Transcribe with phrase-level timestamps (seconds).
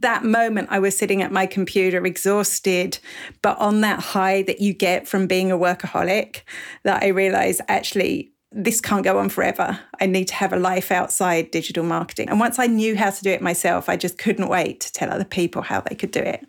[0.00, 2.98] that moment I was sitting at my computer exhausted,
[3.42, 6.42] but on that high that you get from being a workaholic,
[6.82, 9.80] that I realized actually this can't go on forever.
[10.00, 12.28] I need to have a life outside digital marketing.
[12.28, 15.10] And once I knew how to do it myself, I just couldn't wait to tell
[15.10, 16.44] other people how they could do it.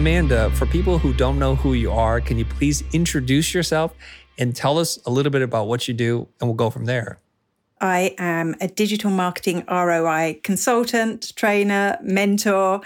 [0.00, 3.94] Amanda, for people who don't know who you are, can you please introduce yourself
[4.38, 7.18] and tell us a little bit about what you do, and we'll go from there.
[7.82, 12.80] I am a digital marketing ROI consultant, trainer, mentor,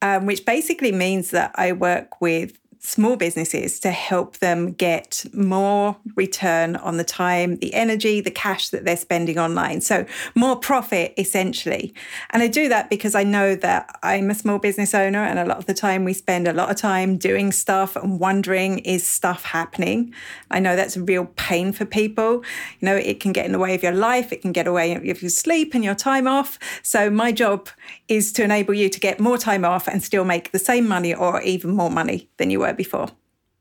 [0.00, 5.96] um, which basically means that I work with small businesses to help them get more
[6.16, 9.80] return on the time, the energy, the cash that they're spending online.
[9.80, 10.04] So,
[10.34, 11.94] more profit essentially.
[12.30, 15.46] And I do that because I know that I'm a small business owner, and a
[15.46, 19.06] lot of the time we spend a lot of time doing stuff and wondering, is
[19.06, 20.12] stuff happening?
[20.50, 22.44] I know that's a real pain for people.
[22.80, 24.94] You know, it can get in the way of your life, it can get away
[24.94, 26.58] of your sleep and your time off.
[26.82, 27.70] So, my job
[28.08, 31.14] is to enable you to get more time off and still make the same money
[31.14, 33.08] or even more money than you were before.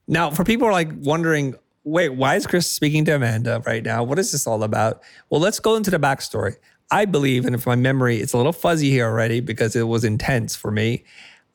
[0.07, 4.03] Now, for people are like wondering, wait, why is Chris speaking to Amanda right now?
[4.03, 5.01] What is this all about?
[5.29, 6.55] Well, let's go into the backstory.
[6.91, 10.03] I believe, and if my memory, it's a little fuzzy here already because it was
[10.03, 11.03] intense for me.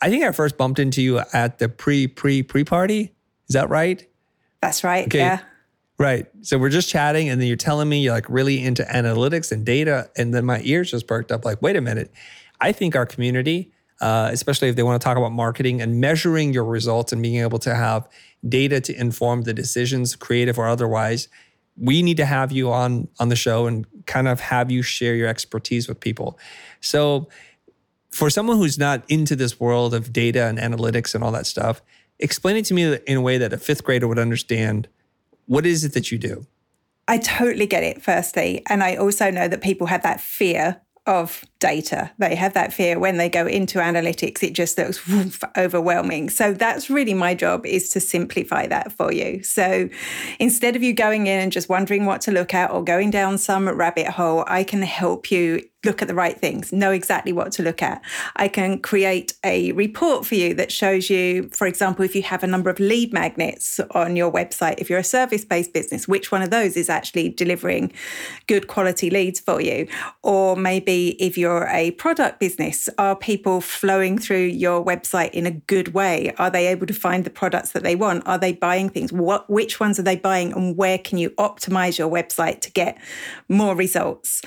[0.00, 3.14] I think I first bumped into you at the pre pre pre party.
[3.48, 4.06] Is that right?
[4.60, 5.06] That's right.
[5.06, 5.18] Okay.
[5.18, 5.40] Yeah.
[5.98, 6.26] Right.
[6.42, 9.64] So we're just chatting, and then you're telling me you're like really into analytics and
[9.64, 10.10] data.
[10.16, 12.12] And then my ears just perked up like, wait a minute.
[12.60, 16.52] I think our community uh, especially if they want to talk about marketing and measuring
[16.52, 18.08] your results and being able to have
[18.48, 21.28] data to inform the decisions, creative or otherwise.
[21.76, 25.14] We need to have you on on the show and kind of have you share
[25.14, 26.38] your expertise with people.
[26.80, 27.28] So,
[28.10, 31.82] for someone who's not into this world of data and analytics and all that stuff,
[32.18, 34.88] explain it to me in a way that a fifth grader would understand.
[35.46, 36.46] What is it that you do?
[37.06, 38.62] I totally get it, firstly.
[38.68, 42.10] And I also know that people have that fear of data.
[42.18, 46.30] They have that fear when they go into analytics, it just looks woof, overwhelming.
[46.30, 49.42] So that's really my job is to simplify that for you.
[49.42, 49.88] So
[50.38, 53.38] instead of you going in and just wondering what to look at or going down
[53.38, 57.52] some rabbit hole, I can help you look at the right things, know exactly what
[57.52, 58.02] to look at.
[58.34, 62.42] I can create a report for you that shows you, for example, if you have
[62.42, 66.32] a number of lead magnets on your website, if you're a service based business, which
[66.32, 67.92] one of those is actually delivering
[68.48, 69.86] good quality leads for you?
[70.24, 75.50] Or maybe if you're a product business, are people flowing through your website in a
[75.50, 76.32] good way?
[76.38, 78.26] Are they able to find the products that they want?
[78.26, 79.12] Are they buying things?
[79.12, 80.52] What, which ones are they buying?
[80.52, 82.98] And where can you optimize your website to get
[83.48, 84.42] more results?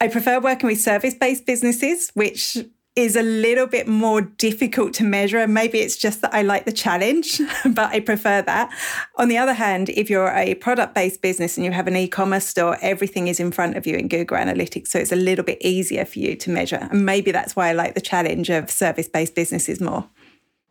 [0.00, 2.56] I prefer working with service based businesses, which
[2.96, 5.46] is a little bit more difficult to measure.
[5.46, 8.70] Maybe it's just that I like the challenge, but I prefer that.
[9.16, 12.08] On the other hand, if you're a product based business and you have an e
[12.08, 14.88] commerce store, everything is in front of you in Google Analytics.
[14.88, 16.88] So it's a little bit easier for you to measure.
[16.90, 20.08] And maybe that's why I like the challenge of service based businesses more.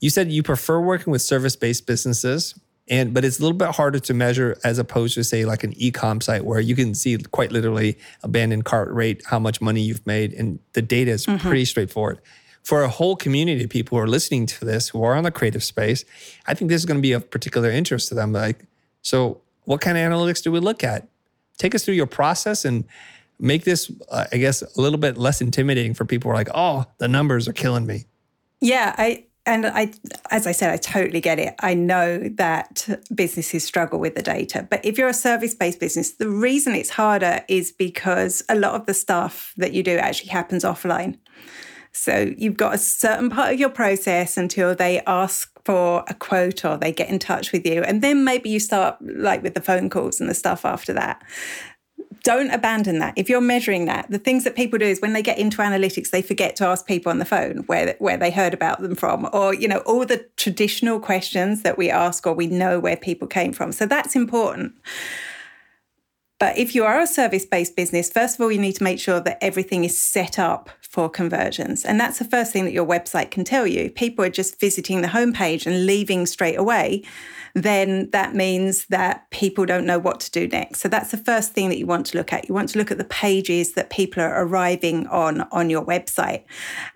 [0.02, 2.54] You said you prefer working with service based businesses.
[2.90, 5.74] And but it's a little bit harder to measure as opposed to say like an
[5.78, 10.06] e-com site where you can see quite literally abandoned cart rate, how much money you've
[10.08, 11.38] made, and the data is mm-hmm.
[11.38, 12.20] pretty straightforward.
[12.64, 15.32] For a whole community of people who are listening to this, who are on the
[15.32, 16.04] creative space,
[16.48, 18.34] I think this is going to be of particular interest to them.
[18.34, 18.66] Like,
[19.02, 21.08] so what kind of analytics do we look at?
[21.58, 22.86] Take us through your process and
[23.40, 26.50] make this, uh, I guess, a little bit less intimidating for people who are like,
[26.54, 28.06] oh, the numbers are killing me.
[28.60, 29.92] Yeah, I and I,
[30.30, 31.56] as I said, I totally get it.
[31.60, 36.12] I know that businesses struggle with the data, but if you're a service based business,
[36.12, 40.30] the reason it's harder is because a lot of the stuff that you do actually
[40.30, 41.18] happens offline.
[41.92, 46.64] So you've got a certain part of your process until they ask for a quote
[46.64, 47.82] or they get in touch with you.
[47.82, 51.24] And then maybe you start like with the phone calls and the stuff after that
[52.24, 53.14] don't abandon that.
[53.16, 56.10] If you're measuring that, the things that people do is when they get into analytics,
[56.10, 59.30] they forget to ask people on the phone where where they heard about them from,
[59.34, 63.28] or you know all the traditional questions that we ask, or we know where people
[63.28, 63.72] came from.
[63.72, 64.74] So that's important.
[66.40, 69.00] But if you are a service based business, first of all, you need to make
[69.00, 71.84] sure that everything is set up for conversions.
[71.84, 73.92] And that's the first thing that your website can tell you.
[73.92, 77.04] People are just visiting the homepage and leaving straight away
[77.54, 80.80] then that means that people don't know what to do next.
[80.80, 82.48] So that's the first thing that you want to look at.
[82.48, 86.44] You want to look at the pages that people are arriving on on your website.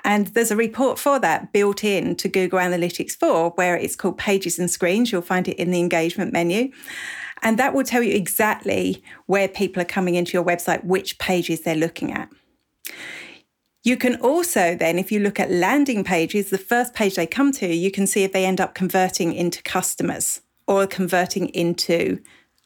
[0.03, 4.17] And there's a report for that built in to Google Analytics 4 where it's called
[4.17, 5.11] Pages and Screens.
[5.11, 6.71] You'll find it in the engagement menu.
[7.41, 11.61] And that will tell you exactly where people are coming into your website, which pages
[11.61, 12.29] they're looking at.
[13.83, 17.51] You can also then, if you look at landing pages, the first page they come
[17.53, 22.19] to, you can see if they end up converting into customers or converting into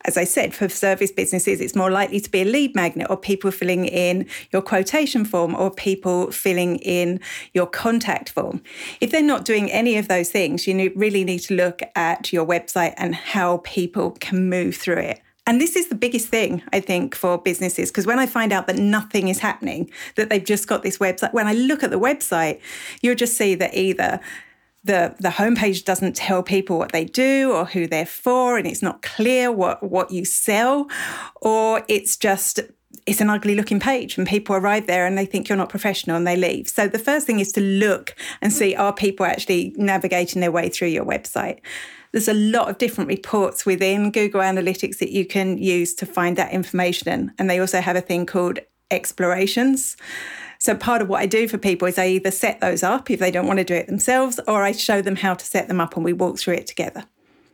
[0.06, 3.18] as I said, for service businesses, it's more likely to be a lead magnet or
[3.18, 7.20] people filling in your quotation form or people filling in
[7.54, 8.62] your contact form.
[9.02, 12.46] If they're not doing any of those things, you really need to look at your
[12.46, 15.22] website and how people can move through it.
[15.48, 17.90] And this is the biggest thing, I think, for businesses.
[17.90, 21.34] Because when I find out that nothing is happening, that they've just got this website,
[21.34, 22.60] when I look at the website,
[23.02, 24.20] you'll just see that either
[24.84, 28.82] the, the homepage doesn't tell people what they do or who they're for, and it's
[28.82, 30.88] not clear what, what you sell,
[31.42, 32.60] or it's just
[33.08, 36.18] it's an ugly looking page and people arrive there and they think you're not professional
[36.18, 36.68] and they leave.
[36.68, 40.68] So the first thing is to look and see are people actually navigating their way
[40.68, 41.62] through your website.
[42.12, 46.38] There's a lot of different reports within Google Analytics that you can use to find
[46.38, 47.34] that information in.
[47.40, 48.60] And they also have a thing called
[48.92, 49.96] explorations.
[50.60, 53.20] So part of what I do for people is I either set those up if
[53.20, 55.80] they don't want to do it themselves, or I show them how to set them
[55.80, 57.06] up and we walk through it together.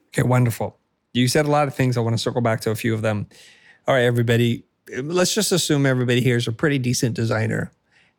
[0.10, 0.78] Okay, wonderful.
[1.14, 1.98] You said a lot of things.
[1.98, 3.28] I want to circle back to a few of them.
[3.88, 4.64] All right, everybody,
[5.02, 7.72] let's just assume everybody here is a pretty decent designer.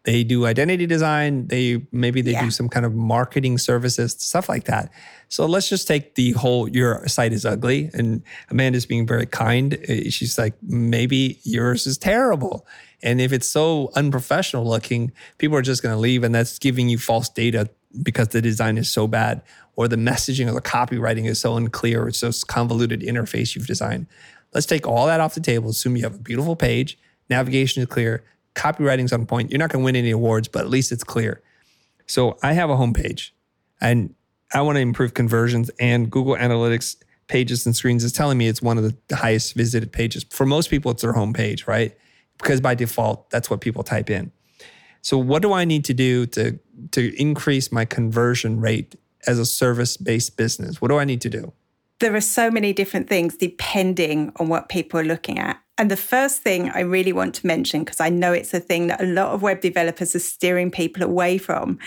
[0.05, 1.46] They do identity design.
[1.49, 2.44] They maybe they yeah.
[2.44, 4.93] do some kind of marketing services stuff like that.
[5.28, 9.75] So let's just take the whole your site is ugly and amanda's being very kind.
[9.75, 12.67] Uh, she's like maybe yours is terrible.
[13.02, 16.90] And if it's so unprofessional looking people are just going to leave and that's giving
[16.90, 17.70] you false data
[18.02, 19.40] because the design is so bad
[19.76, 24.06] or the messaging or the copywriting is so unclear it's so convoluted interface you've designed
[24.55, 26.99] let's take all that off the table assume you have a beautiful page
[27.29, 28.25] navigation is clear
[28.55, 29.51] copywriting's on point.
[29.51, 31.43] You're not going to win any awards, but at least it's clear.
[32.06, 33.31] So I have a homepage
[33.81, 34.15] and
[34.53, 36.97] I want to improve conversions and Google Analytics
[37.27, 40.25] pages and screens is telling me it's one of the highest visited pages.
[40.31, 41.97] For most people, it's their homepage, right?
[42.39, 44.31] Because by default, that's what people type in.
[45.01, 46.59] So what do I need to do to
[46.93, 48.95] to increase my conversion rate
[49.27, 50.81] as a service-based business?
[50.81, 51.53] What do I need to do?
[52.00, 55.61] There are so many different things depending on what people are looking at.
[55.76, 58.87] And the first thing I really want to mention, because I know it's a thing
[58.88, 61.79] that a lot of web developers are steering people away from,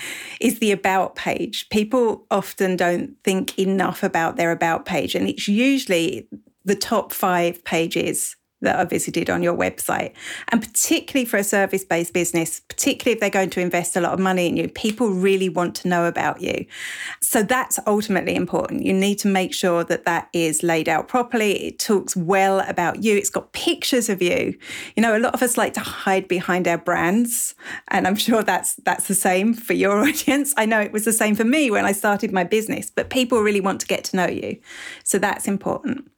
[0.41, 1.69] is the about page.
[1.69, 6.27] People often don't think enough about their about page, and it's usually
[6.65, 10.13] the top five pages that are visited on your website.
[10.49, 14.13] And particularly for a service based business, particularly if they're going to invest a lot
[14.13, 16.65] of money in you, people really want to know about you.
[17.21, 18.83] So that's ultimately important.
[18.83, 21.67] You need to make sure that that is laid out properly.
[21.67, 23.15] It talks well about you.
[23.15, 24.57] It's got pictures of you.
[24.95, 27.53] You know, a lot of us like to hide behind our brands,
[27.89, 30.53] and I'm sure that's that's the same for your audience.
[30.57, 33.41] I know it was the same for me when I started my business, but people
[33.41, 34.57] really want to get to know you.
[35.03, 36.09] So that's important.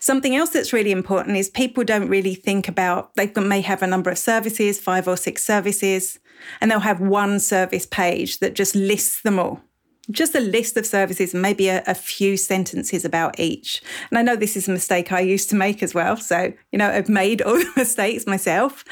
[0.00, 3.86] Something else that's really important is people don't really think about, they may have a
[3.86, 6.18] number of services, five or six services,
[6.60, 9.60] and they'll have one service page that just lists them all.
[10.08, 13.82] Just a list of services maybe a, a, few sentences about each.
[14.08, 16.16] And I know this is a mistake I used to make as well.
[16.16, 18.84] So, you know, I've made all the mistakes myself.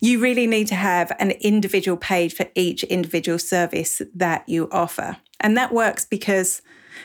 [0.00, 5.18] You really need to have an individual page for each individual service that you offer.
[5.38, 6.62] And that works because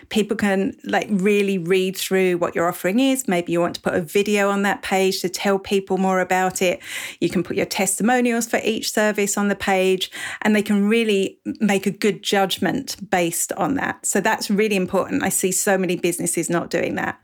[0.09, 3.27] people can like really read through what your offering is.
[3.27, 6.61] Maybe you want to put a video on that page to tell people more about
[6.61, 6.79] it.
[7.19, 11.39] You can put your testimonials for each service on the page, and they can really
[11.59, 14.05] make a good judgment based on that.
[14.05, 15.23] So that's really important.
[15.23, 17.19] I see so many businesses not doing that.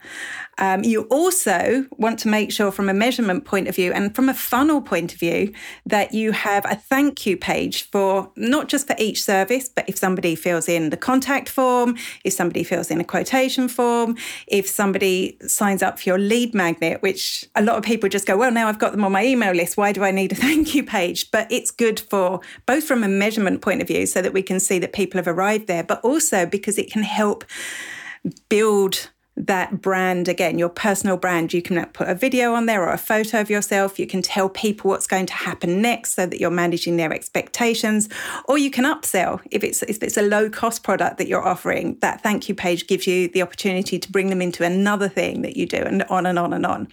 [0.57, 4.29] Um, you also want to make sure, from a measurement point of view and from
[4.29, 5.53] a funnel point of view,
[5.85, 9.97] that you have a thank you page for not just for each service, but if
[9.97, 14.15] somebody fills in the contact form, if somebody fills in a quotation form,
[14.47, 18.37] if somebody signs up for your lead magnet, which a lot of people just go,
[18.37, 19.77] well, now I've got them on my email list.
[19.77, 21.31] Why do I need a thank you page?
[21.31, 24.59] But it's good for both from a measurement point of view so that we can
[24.59, 27.43] see that people have arrived there, but also because it can help
[28.49, 31.53] build that brand again, your personal brand.
[31.53, 33.99] You can put a video on there or a photo of yourself.
[33.99, 38.07] You can tell people what's going to happen next so that you're managing their expectations.
[38.45, 41.97] Or you can upsell if it's if it's a low cost product that you're offering.
[41.99, 45.57] That thank you page gives you the opportunity to bring them into another thing that
[45.57, 46.87] you do, and on and on and on.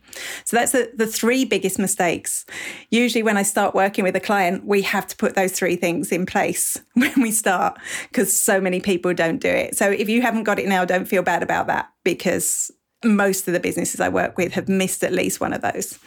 [0.44, 2.44] So that's the, the three biggest mistakes.
[2.90, 6.10] Usually, when I start working with a client, we have to put those three things
[6.10, 7.78] in place when we start
[8.10, 9.76] because so many people don't do it.
[9.76, 12.70] So if you haven't got it now, don't feel bad about that because
[13.04, 15.98] most of the businesses I work with have missed at least one of those.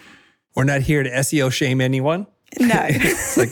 [0.56, 2.28] We're not here to SEO shame anyone.
[2.60, 2.88] No.
[3.38, 3.50] like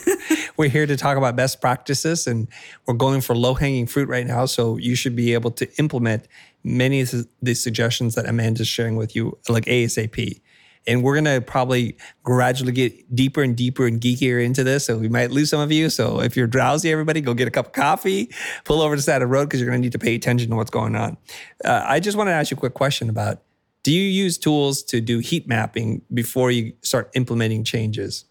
[0.55, 2.47] we're here to talk about best practices and
[2.85, 4.45] we're going for low hanging fruit right now.
[4.45, 6.27] So you should be able to implement
[6.63, 10.41] many of the suggestions that Amanda's sharing with you, like ASAP.
[10.85, 14.85] And we're to probably gradually get deeper and deeper and geekier into this.
[14.85, 15.89] So we might lose some of you.
[15.89, 18.29] So if you're drowsy, everybody, go get a cup of coffee,
[18.65, 20.49] pull over to the side of the road because you're to need to pay attention
[20.49, 21.17] to what's going on.
[21.63, 23.41] Uh, I just want to ask you a quick question about
[23.83, 28.25] do you use tools to do heat mapping before you start implementing changes?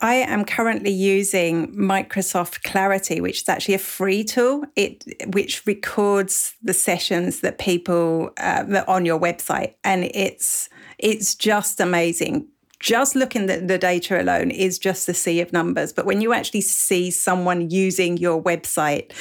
[0.00, 4.64] I am currently using Microsoft Clarity, which is actually a free tool.
[4.76, 11.80] It which records the sessions that people uh, on your website, and it's it's just
[11.80, 12.46] amazing.
[12.80, 16.32] Just looking at the data alone is just a sea of numbers, but when you
[16.32, 19.12] actually see someone using your website,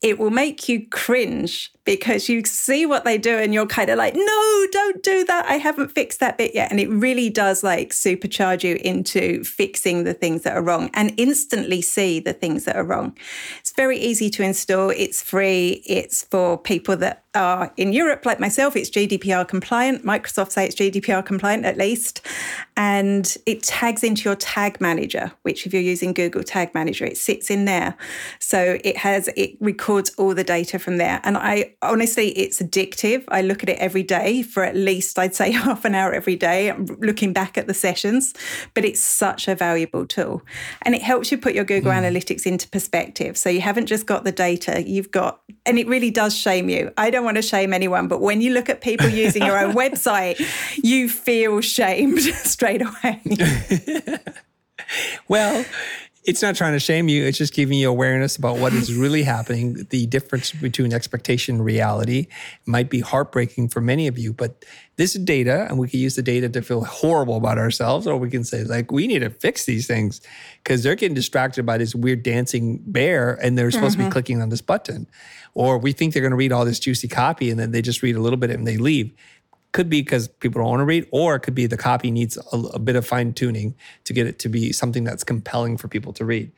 [0.00, 3.98] it will make you cringe because you see what they do and you're kind of
[3.98, 5.44] like, no, don't do that.
[5.46, 6.70] I haven't fixed that bit yet.
[6.70, 11.12] And it really does like supercharge you into fixing the things that are wrong and
[11.16, 13.18] instantly see the things that are wrong.
[13.58, 14.90] It's very easy to install.
[14.90, 15.82] It's free.
[15.84, 20.04] It's for people that are in Europe, like myself, it's GDPR compliant.
[20.04, 22.26] Microsoft say it's GDPR compliant at least.
[22.76, 27.18] And it tags into your tag manager, which if you're using Google Tag Manager, it
[27.18, 27.96] sits in there.
[28.38, 31.20] So it has, it records all the data from there.
[31.22, 33.24] And I honestly, it's addictive.
[33.28, 36.36] I look at it every day for at least, I'd say half an hour every
[36.36, 36.70] day.
[36.70, 38.34] I'm looking back at the sessions,
[38.74, 40.42] but it's such a valuable tool.
[40.82, 42.00] And it helps you put your Google mm.
[42.02, 43.36] Analytics into perspective.
[43.36, 46.92] So you haven't just got the data, you've got, and it really does shame you.
[46.98, 49.58] I don't don't want to shame anyone, but when you look at people using your
[49.58, 50.40] own website,
[50.82, 53.20] you feel shamed straight away.
[55.28, 55.64] well,
[56.24, 57.24] it's not trying to shame you.
[57.24, 59.86] It's just giving you awareness about what is really happening.
[59.88, 62.26] The difference between expectation and reality
[62.66, 64.64] might be heartbreaking for many of you, but
[64.96, 68.18] this is data, and we can use the data to feel horrible about ourselves, or
[68.18, 70.20] we can say, like, we need to fix these things
[70.62, 74.02] because they're getting distracted by this weird dancing bear and they're supposed mm-hmm.
[74.02, 74.12] to be mm-hmm.
[74.12, 75.06] clicking on this button.
[75.54, 78.02] Or we think they're going to read all this juicy copy and then they just
[78.02, 79.12] read a little bit and they leave.
[79.72, 82.36] Could be because people don't want to read, or it could be the copy needs
[82.52, 83.74] a, a bit of fine tuning
[84.04, 86.50] to get it to be something that's compelling for people to read.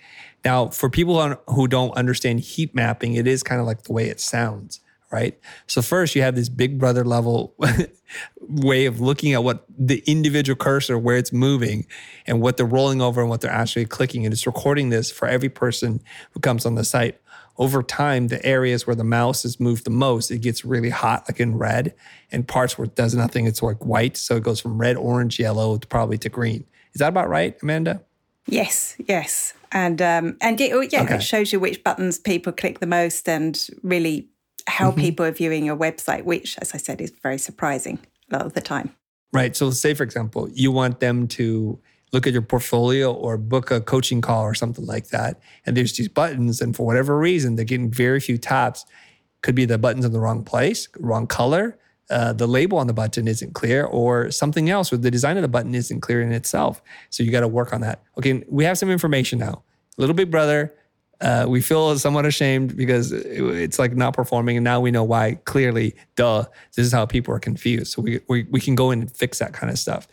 [0.44, 4.08] Now, for people who don't understand heat mapping, it is kind of like the way
[4.08, 5.38] it sounds, right?
[5.66, 7.54] So, first, you have this big brother level
[8.40, 11.86] way of looking at what the individual cursor, where it's moving,
[12.26, 14.24] and what they're rolling over and what they're actually clicking.
[14.24, 16.02] And it's recording this for every person
[16.32, 17.20] who comes on the site
[17.58, 21.24] over time, the areas where the mouse is moved the most, it gets really hot,
[21.28, 21.94] like in red,
[22.30, 24.16] and parts where it does nothing, it's like white.
[24.16, 26.64] So it goes from red, orange, yellow to probably to green.
[26.94, 28.02] Is that about right, Amanda?
[28.46, 31.16] Yes, yes, and um, and it, oh, yeah, okay.
[31.16, 34.28] it shows you which buttons people click the most, and really
[34.66, 35.00] how mm-hmm.
[35.00, 38.54] people are viewing your website, which, as I said, is very surprising a lot of
[38.54, 38.94] the time.
[39.32, 39.56] Right.
[39.56, 41.78] So, say for example, you want them to
[42.12, 45.40] look at your portfolio or book a coaching call or something like that.
[45.64, 48.84] And there's these buttons, and for whatever reason, they're getting very few taps.
[49.40, 51.78] Could be the buttons in the wrong place, wrong color.
[52.10, 55.42] Uh, the label on the button isn't clear, or something else, or the design of
[55.42, 56.82] the button isn't clear in itself.
[57.10, 58.02] So you got to work on that.
[58.18, 59.62] Okay, we have some information now.
[59.96, 60.74] Little Big Brother,
[61.22, 65.38] uh, we feel somewhat ashamed because it's like not performing, and now we know why.
[65.44, 66.44] Clearly, duh,
[66.76, 67.92] this is how people are confused.
[67.92, 70.06] So we we, we can go in and fix that kind of stuff.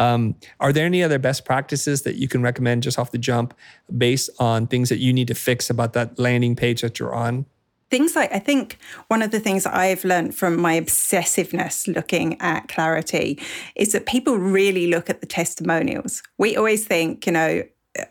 [0.00, 3.52] Um, are there any other best practices that you can recommend just off the jump
[3.98, 7.44] based on things that you need to fix about that landing page that you're on?
[7.90, 8.78] Things like, I think
[9.08, 13.38] one of the things I've learned from my obsessiveness looking at clarity
[13.76, 16.22] is that people really look at the testimonials.
[16.38, 17.62] We always think, you know,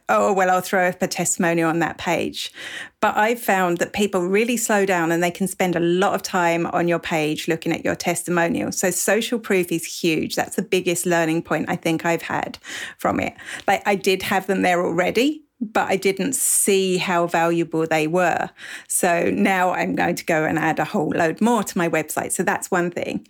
[0.10, 2.52] oh, well, I'll throw up a testimonial on that page.
[3.02, 6.22] But I've found that people really slow down and they can spend a lot of
[6.22, 8.72] time on your page looking at your testimonial.
[8.72, 10.36] So social proof is huge.
[10.36, 12.58] That's the biggest learning point I think I've had
[12.98, 13.34] from it.
[13.68, 18.50] Like I did have them there already, but I didn't see how valuable they were.
[18.88, 22.32] So now I'm going to go and add a whole load more to my website.
[22.32, 23.28] So that's one thing.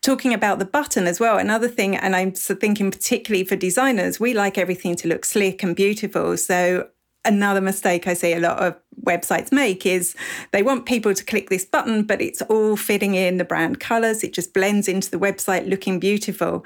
[0.00, 4.32] Talking about the button as well, another thing, and I'm thinking particularly for designers, we
[4.32, 6.36] like everything to look slick and beautiful.
[6.36, 6.88] So
[7.24, 10.14] another mistake I see a lot of websites make is
[10.52, 14.24] they want people to click this button, but it's all fitting in the brand colors.
[14.24, 16.64] It just blends into the website looking beautiful.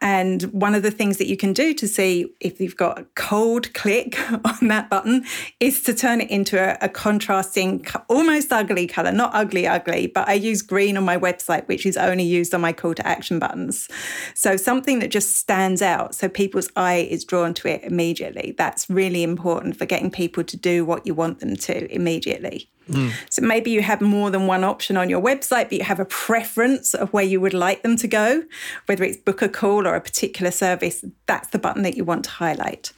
[0.00, 3.04] And one of the things that you can do to see if you've got a
[3.14, 5.24] cold click on that button
[5.58, 10.28] is to turn it into a, a contrasting, almost ugly color, not ugly, ugly, but
[10.28, 13.38] I use green on my website, which is only used on my call to action
[13.38, 13.88] buttons.
[14.34, 18.54] So something that just stands out so people's eye is drawn to it immediately.
[18.56, 22.68] That's really important for getting people to do what you want them to immediately.
[22.88, 23.12] Mm.
[23.30, 26.04] So maybe you have more than one option on your website, but you have a
[26.04, 28.42] preference of where you would like them to go,
[28.86, 31.04] whether it's book a call or a particular service.
[31.26, 32.92] That's the button that you want to highlight.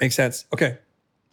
[0.00, 0.44] Makes sense.
[0.52, 0.78] Okay.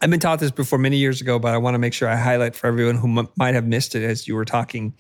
[0.02, 2.18] I've been taught this before many years ago, but I want to make sure I
[2.18, 4.94] highlight for everyone who m- might have missed it as you were talking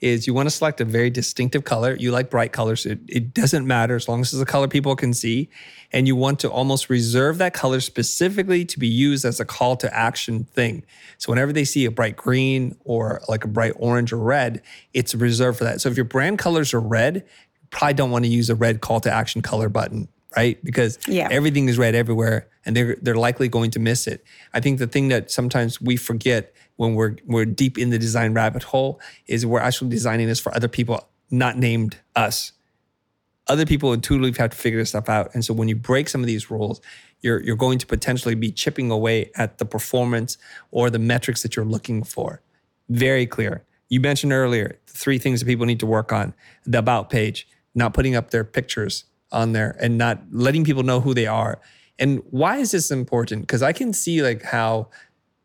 [0.00, 1.94] is you want to select a very distinctive color.
[1.94, 2.86] You like bright colors.
[2.86, 5.50] It, it doesn't matter as long as it's a color people can see.
[5.92, 9.76] And you want to almost reserve that color specifically to be used as a call
[9.76, 10.84] to action thing.
[11.18, 14.62] So whenever they see a bright green or like a bright orange or red,
[14.94, 15.80] it's reserved for that.
[15.80, 18.80] So if your brand colors are red, you probably don't want to use a red
[18.80, 20.62] call to action color button right?
[20.64, 21.28] Because yeah.
[21.30, 24.24] everything is red everywhere and they're they're likely going to miss it.
[24.54, 28.32] I think the thing that sometimes we forget when we're we're deep in the design
[28.32, 32.52] rabbit hole is we're actually designing this for other people not named us.
[33.48, 35.30] Other people intuitively have to figure this stuff out.
[35.34, 36.80] And so when you break some of these rules,
[37.20, 40.38] you're you're going to potentially be chipping away at the performance
[40.70, 42.40] or the metrics that you're looking for.
[42.88, 43.62] Very clear.
[43.90, 46.32] You mentioned earlier the three things that people need to work on:
[46.64, 51.02] the about page, not putting up their pictures on there, and not letting people know
[51.02, 51.60] who they are.
[51.98, 53.42] And why is this important?
[53.42, 54.88] Because I can see like how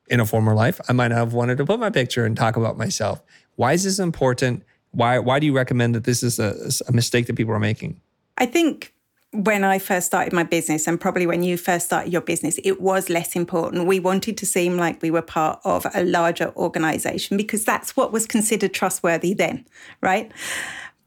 [0.07, 2.77] in a former life, I might have wanted to put my picture and talk about
[2.77, 3.21] myself.
[3.55, 4.63] Why is this important?
[4.91, 6.55] Why why do you recommend that this is a,
[6.87, 7.99] a mistake that people are making?
[8.37, 8.93] I think
[9.31, 12.79] when I first started my business, and probably when you first started your business, it
[12.81, 13.87] was less important.
[13.87, 18.11] We wanted to seem like we were part of a larger organization because that's what
[18.11, 19.65] was considered trustworthy then,
[20.01, 20.31] right?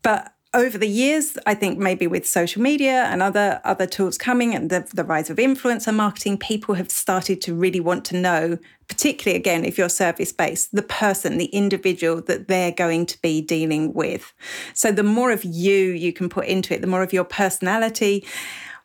[0.02, 4.54] But over the years, I think maybe with social media and other other tools coming
[4.54, 8.58] and the, the rise of influencer marketing, people have started to really want to know,
[8.88, 13.42] particularly again, if you're service based, the person, the individual that they're going to be
[13.42, 14.32] dealing with.
[14.72, 18.24] So the more of you you can put into it, the more of your personality.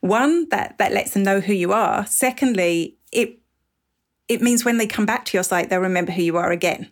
[0.02, 2.06] One, that that lets them know who you are.
[2.06, 3.40] Secondly, it
[4.28, 6.92] it means when they come back to your site, they'll remember who you are again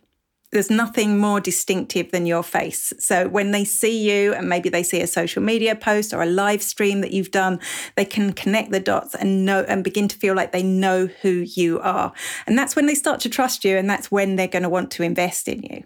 [0.52, 2.92] there's nothing more distinctive than your face.
[2.98, 6.26] So when they see you and maybe they see a social media post or a
[6.26, 7.58] live stream that you've done,
[7.96, 11.46] they can connect the dots and know and begin to feel like they know who
[11.54, 12.12] you are.
[12.46, 14.90] And that's when they start to trust you and that's when they're going to want
[14.92, 15.84] to invest in you.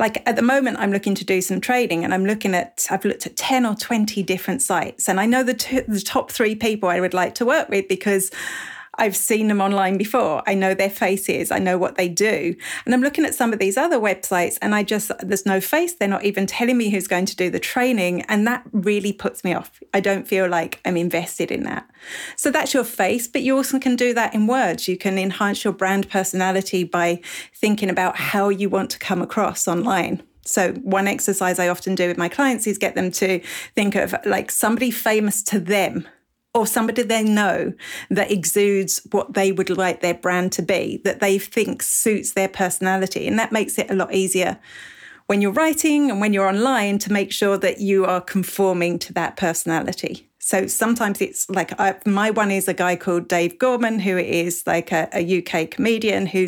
[0.00, 3.04] Like at the moment, I'm looking to do some trading and I'm looking at, I've
[3.04, 5.08] looked at 10 or 20 different sites.
[5.08, 7.86] And I know the, t- the top three people I would like to work with
[7.86, 8.32] because
[8.94, 10.42] I've seen them online before.
[10.46, 11.50] I know their faces.
[11.50, 12.54] I know what they do.
[12.84, 15.94] And I'm looking at some of these other websites and I just, there's no face.
[15.94, 18.22] They're not even telling me who's going to do the training.
[18.22, 19.80] And that really puts me off.
[19.94, 21.88] I don't feel like I'm invested in that.
[22.36, 24.88] So that's your face, but you also can do that in words.
[24.88, 27.20] You can enhance your brand personality by
[27.54, 30.22] thinking about how you want to come across online.
[30.42, 33.40] So, one exercise I often do with my clients is get them to
[33.74, 36.08] think of like somebody famous to them
[36.54, 37.72] or somebody they know
[38.10, 42.48] that exudes what they would like their brand to be, that they think suits their
[42.48, 43.26] personality.
[43.26, 44.58] And that makes it a lot easier
[45.26, 49.12] when you're writing and when you're online to make sure that you are conforming to
[49.12, 50.29] that personality.
[50.42, 54.66] So sometimes it's like I, my one is a guy called Dave Gorman, who is
[54.66, 56.46] like a, a UK comedian who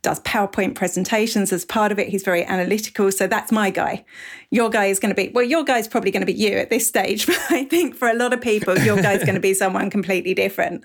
[0.00, 2.08] does PowerPoint presentations as part of it.
[2.08, 3.12] He's very analytical.
[3.12, 4.06] So that's my guy.
[4.50, 6.56] Your guy is going to be, well, your guy is probably going to be you
[6.56, 7.26] at this stage.
[7.38, 9.90] But I think for a lot of people, your guy is going to be someone
[9.90, 10.82] completely different.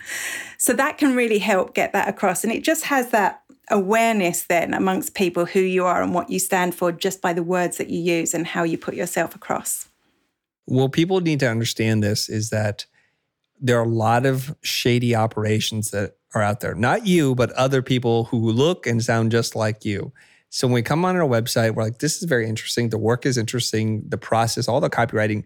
[0.57, 2.43] So that can really help get that across.
[2.43, 6.39] And it just has that awareness then amongst people who you are and what you
[6.39, 9.87] stand for just by the words that you use and how you put yourself across.
[10.67, 12.85] Well, people need to understand this is that
[13.59, 16.75] there are a lot of shady operations that are out there.
[16.75, 20.11] Not you, but other people who look and sound just like you.
[20.49, 22.89] So when we come on our website, we're like, this is very interesting.
[22.89, 24.03] The work is interesting.
[24.07, 25.45] The process, all the copywriting.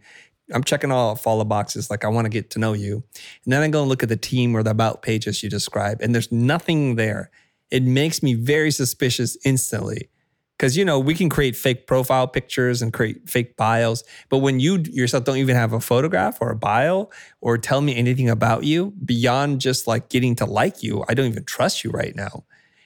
[0.53, 1.89] I'm checking all follow boxes.
[1.89, 3.03] Like I want to get to know you.
[3.43, 6.01] And then I go and look at the team or the about pages you describe,
[6.01, 7.32] and there's nothing there.
[7.69, 10.10] It makes me very suspicious instantly
[10.58, 14.60] because you know we can create fake profile pictures and create fake bios but when
[14.60, 17.10] you yourself don't even have a photograph or a bio
[17.41, 21.28] or tell me anything about you beyond just like getting to like you i don't
[21.28, 22.43] even trust you right now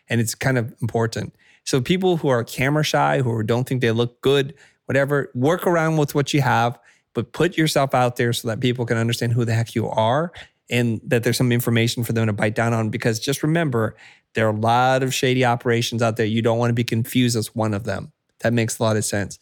[0.09, 3.91] and it's kind of important so people who are camera shy who don't think they
[3.91, 4.53] look good
[4.85, 6.77] whatever work around with what you have
[7.13, 10.31] but put yourself out there so that people can understand who the heck you are
[10.71, 12.89] and that there's some information for them to bite down on.
[12.89, 13.95] Because just remember,
[14.33, 16.25] there are a lot of shady operations out there.
[16.25, 18.11] You don't want to be confused as one of them.
[18.39, 19.39] That makes a lot of sense.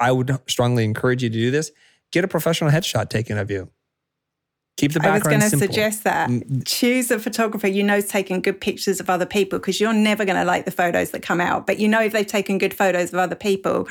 [0.00, 1.70] I would strongly encourage you to do this.
[2.10, 3.70] Get a professional headshot taken of you.
[4.76, 6.30] Keep the background I was going to suggest that.
[6.30, 6.62] Mm.
[6.64, 10.24] Choose a photographer you know is taking good pictures of other people because you're never
[10.24, 11.66] going to like the photos that come out.
[11.66, 13.86] But you know if they've taken good photos of other people,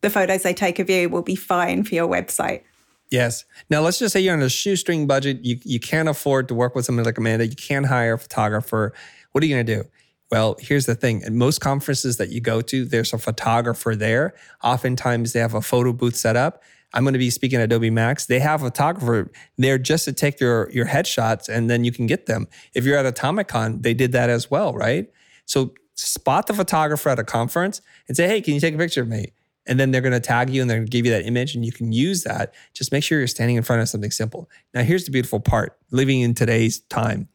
[0.00, 2.62] the photos they take of you will be fine for your website.
[3.10, 3.44] Yes.
[3.70, 5.44] Now let's just say you're on a shoestring budget.
[5.44, 7.46] You you can't afford to work with somebody like Amanda.
[7.46, 8.92] You can't hire a photographer.
[9.34, 9.88] What are you going to do?
[10.30, 11.24] Well, here's the thing.
[11.24, 14.34] At most conferences that you go to, there's a photographer there.
[14.62, 16.62] Oftentimes they have a photo booth set up.
[16.92, 18.26] I'm going to be speaking at Adobe Max.
[18.26, 22.06] They have a photographer there just to take your your headshots and then you can
[22.06, 22.46] get them.
[22.74, 25.10] If you're at Atomicon, they did that as well, right?
[25.46, 29.02] So spot the photographer at a conference and say, "Hey, can you take a picture
[29.02, 29.32] of me?"
[29.66, 31.56] And then they're going to tag you and they're going to give you that image
[31.56, 32.54] and you can use that.
[32.72, 34.48] Just make sure you're standing in front of something simple.
[34.74, 37.28] Now, here's the beautiful part living in today's time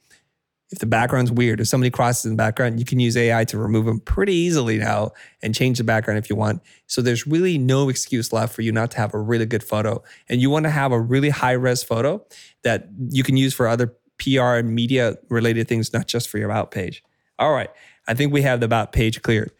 [0.72, 3.58] if the background's weird, if somebody crosses in the background, you can use AI to
[3.58, 6.62] remove them pretty easily now and change the background if you want.
[6.86, 10.04] So there's really no excuse left for you not to have a really good photo.
[10.28, 12.24] And you want to have a really high res photo
[12.64, 16.50] that you can use for other PR and media related things, not just for your
[16.50, 17.04] about page.
[17.40, 17.70] All right.
[18.08, 19.52] I think we have the about page cleared.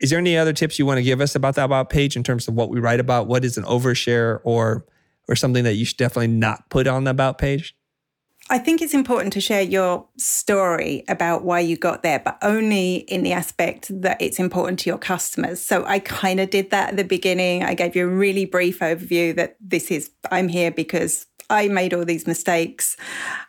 [0.00, 2.22] Is there any other tips you want to give us about the about page in
[2.22, 3.26] terms of what we write about?
[3.26, 4.86] What is an overshare or
[5.28, 7.75] or something that you should definitely not put on the about page?
[8.48, 12.96] I think it's important to share your story about why you got there, but only
[12.96, 15.60] in the aspect that it's important to your customers.
[15.60, 17.64] So I kind of did that at the beginning.
[17.64, 21.92] I gave you a really brief overview that this is, I'm here because I made
[21.92, 22.96] all these mistakes.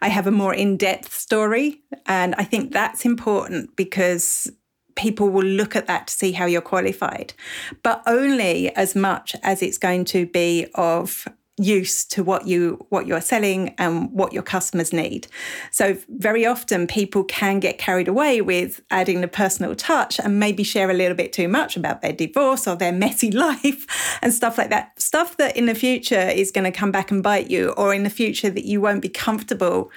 [0.01, 1.81] I have a more in depth story.
[2.07, 4.51] And I think that's important because
[4.95, 7.36] people will look at that to see how you're qualified,
[7.83, 13.07] but only as much as it's going to be of use to what you what
[13.07, 15.27] you're selling and what your customers need.
[15.71, 20.63] So very often people can get carried away with adding the personal touch and maybe
[20.63, 24.57] share a little bit too much about their divorce or their messy life and stuff
[24.57, 24.99] like that.
[25.01, 28.03] Stuff that in the future is going to come back and bite you or in
[28.03, 29.91] the future that you won't be comfortable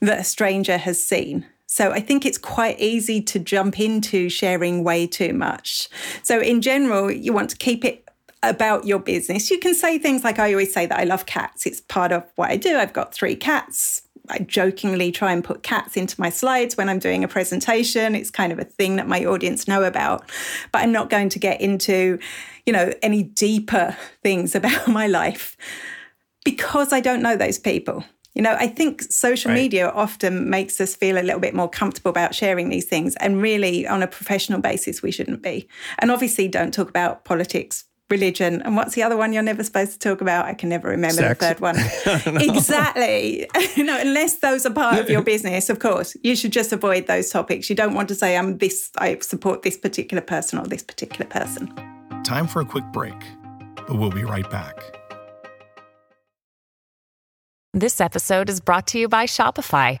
[0.00, 1.44] that a stranger has seen.
[1.66, 5.88] So I think it's quite easy to jump into sharing way too much.
[6.24, 8.08] So in general, you want to keep it
[8.42, 9.50] about your business.
[9.50, 11.66] You can say things like, I always say that I love cats.
[11.66, 12.76] It's part of what I do.
[12.76, 14.02] I've got three cats.
[14.28, 18.14] I jokingly try and put cats into my slides when I'm doing a presentation.
[18.14, 20.30] It's kind of a thing that my audience know about.
[20.72, 22.18] But I'm not going to get into,
[22.64, 25.56] you know, any deeper things about my life
[26.44, 28.04] because I don't know those people.
[28.34, 29.56] You know, I think social right.
[29.56, 33.16] media often makes us feel a little bit more comfortable about sharing these things.
[33.16, 35.68] And really, on a professional basis, we shouldn't be.
[35.98, 38.62] And obviously, don't talk about politics religion.
[38.62, 40.46] And what's the other one you're never supposed to talk about?
[40.46, 41.38] I can never remember Sex.
[41.38, 41.76] the third one.
[42.42, 43.48] exactly.
[43.76, 47.30] no, unless those are part of your business, of course, you should just avoid those
[47.30, 47.70] topics.
[47.70, 51.26] You don't want to say, I'm this, I support this particular person or this particular
[51.26, 51.72] person.
[52.24, 53.16] Time for a quick break,
[53.74, 54.96] but we'll be right back.
[57.72, 60.00] This episode is brought to you by Shopify.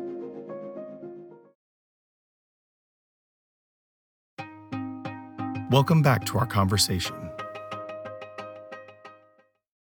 [5.71, 7.15] Welcome back to our conversation.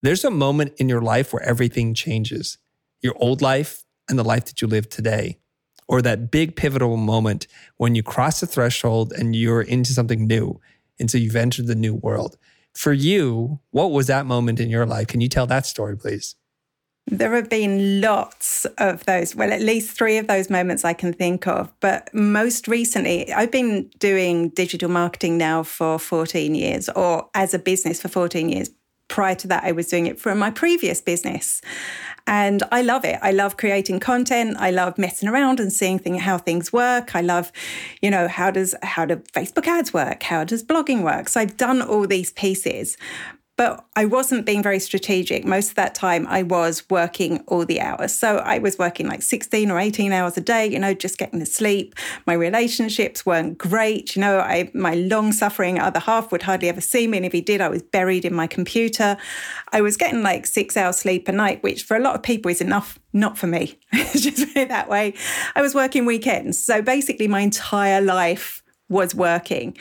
[0.04, 2.60] There's a moment in your life where everything changes
[3.02, 5.40] your old life and the life that you live today,
[5.88, 10.62] or that big pivotal moment when you cross the threshold and you're into something new.
[11.00, 12.38] And so you've entered the new world.
[12.76, 15.08] For you, what was that moment in your life?
[15.08, 16.36] Can you tell that story, please?
[17.08, 21.14] There have been lots of those, well, at least three of those moments I can
[21.14, 21.72] think of.
[21.80, 27.60] But most recently, I've been doing digital marketing now for 14 years, or as a
[27.60, 28.70] business for 14 years.
[29.08, 31.62] Prior to that, I was doing it for my previous business.
[32.28, 33.20] And I love it.
[33.22, 34.56] I love creating content.
[34.58, 37.14] I love messing around and seeing thing, how things work.
[37.16, 37.52] I love,
[38.02, 40.24] you know, how does how do Facebook ads work?
[40.24, 41.28] How does blogging work?
[41.28, 42.96] So I've done all these pieces
[43.62, 45.46] but I wasn't being very strategic.
[45.46, 48.12] Most of that time, I was working all the hours.
[48.12, 51.38] So I was working like 16 or 18 hours a day, you know, just getting
[51.38, 51.94] the sleep.
[52.26, 54.16] My relationships weren't great.
[54.16, 57.18] You know, I, my long suffering other half would hardly ever see me.
[57.18, 59.16] And if he did, I was buried in my computer.
[59.72, 62.50] I was getting like six hours sleep a night, which for a lot of people
[62.50, 62.98] is enough.
[63.14, 63.78] Not for me.
[63.94, 65.14] just put it that way.
[65.54, 66.58] I was working weekends.
[66.58, 69.78] So basically, my entire life was working.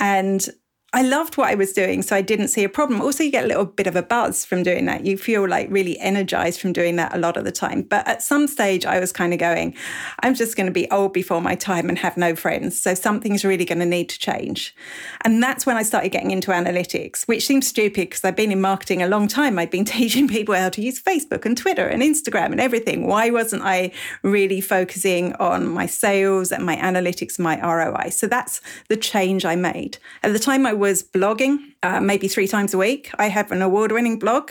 [0.00, 0.48] And
[0.94, 3.00] I loved what I was doing, so I didn't see a problem.
[3.00, 5.06] Also, you get a little bit of a buzz from doing that.
[5.06, 7.80] You feel like really energized from doing that a lot of the time.
[7.80, 9.74] But at some stage, I was kind of going,
[10.20, 12.78] I'm just going to be old before my time and have no friends.
[12.78, 14.76] So something's really going to need to change.
[15.22, 18.60] And that's when I started getting into analytics, which seems stupid because I've been in
[18.60, 19.58] marketing a long time.
[19.58, 23.06] I've been teaching people how to use Facebook and Twitter and Instagram and everything.
[23.06, 28.10] Why wasn't I really focusing on my sales and my analytics my ROI?
[28.10, 29.96] So that's the change I made.
[30.22, 33.08] At the time, I was blogging uh, maybe three times a week.
[33.16, 34.50] I have an award winning blog.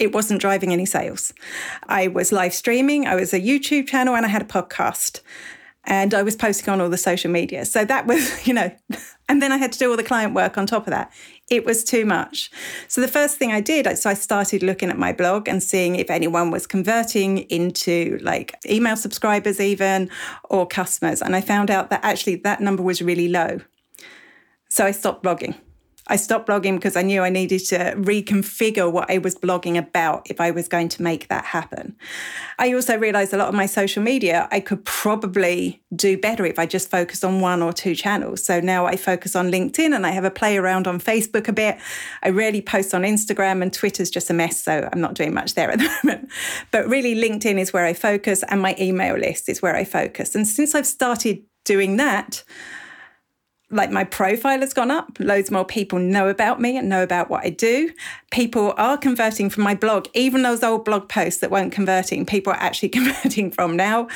[0.00, 1.34] It wasn't driving any sales.
[1.86, 5.20] I was live streaming, I was a YouTube channel, and I had a podcast.
[5.84, 7.66] And I was posting on all the social media.
[7.66, 8.74] So that was, you know,
[9.28, 11.12] and then I had to do all the client work on top of that.
[11.50, 12.50] It was too much.
[12.88, 15.96] So the first thing I did, so I started looking at my blog and seeing
[15.96, 20.08] if anyone was converting into like email subscribers, even
[20.44, 21.20] or customers.
[21.20, 23.60] And I found out that actually that number was really low.
[24.70, 25.54] So I stopped blogging.
[26.08, 30.26] I stopped blogging because I knew I needed to reconfigure what I was blogging about
[30.30, 31.96] if I was going to make that happen.
[32.58, 36.58] I also realized a lot of my social media I could probably do better if
[36.58, 38.44] I just focused on one or two channels.
[38.44, 41.52] So now I focus on LinkedIn and I have a play around on Facebook a
[41.52, 41.78] bit.
[42.22, 44.62] I rarely post on Instagram and Twitter's just a mess.
[44.62, 46.30] So I'm not doing much there at the moment.
[46.70, 50.34] But really, LinkedIn is where I focus and my email list is where I focus.
[50.34, 52.44] And since I've started doing that,
[53.70, 55.16] like my profile has gone up.
[55.18, 57.90] Loads more people know about me and know about what I do.
[58.30, 62.52] People are converting from my blog, even those old blog posts that weren't converting, people
[62.52, 64.06] are actually converting from now.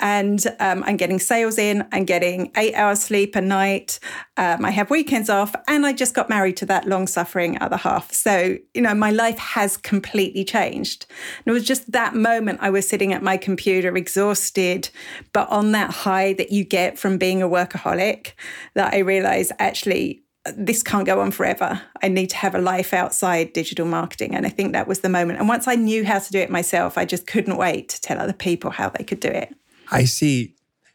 [0.00, 4.00] And um, I'm getting sales in, I'm getting eight hours sleep a night.
[4.36, 7.76] Um, I have weekends off, and I just got married to that long suffering other
[7.76, 8.12] half.
[8.12, 11.06] So, you know, my life has completely changed.
[11.38, 14.90] And it was just that moment I was sitting at my computer, exhausted,
[15.32, 18.32] but on that high that you get from being a workaholic
[18.74, 20.22] that realized actually
[20.56, 21.80] this can't go on forever.
[22.02, 24.34] I need to have a life outside digital marketing.
[24.34, 25.38] And I think that was the moment.
[25.38, 28.18] And once I knew how to do it myself, I just couldn't wait to tell
[28.20, 29.54] other people how they could do it.
[29.90, 30.54] I see.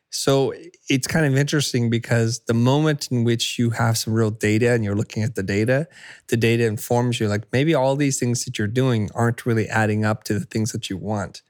[0.10, 0.54] So
[0.90, 4.84] it's kind of interesting because the moment in which you have some real data and
[4.84, 5.88] you're looking at the data,
[6.28, 10.04] the data informs you like maybe all these things that you're doing aren't really adding
[10.04, 11.42] up to the things that you want.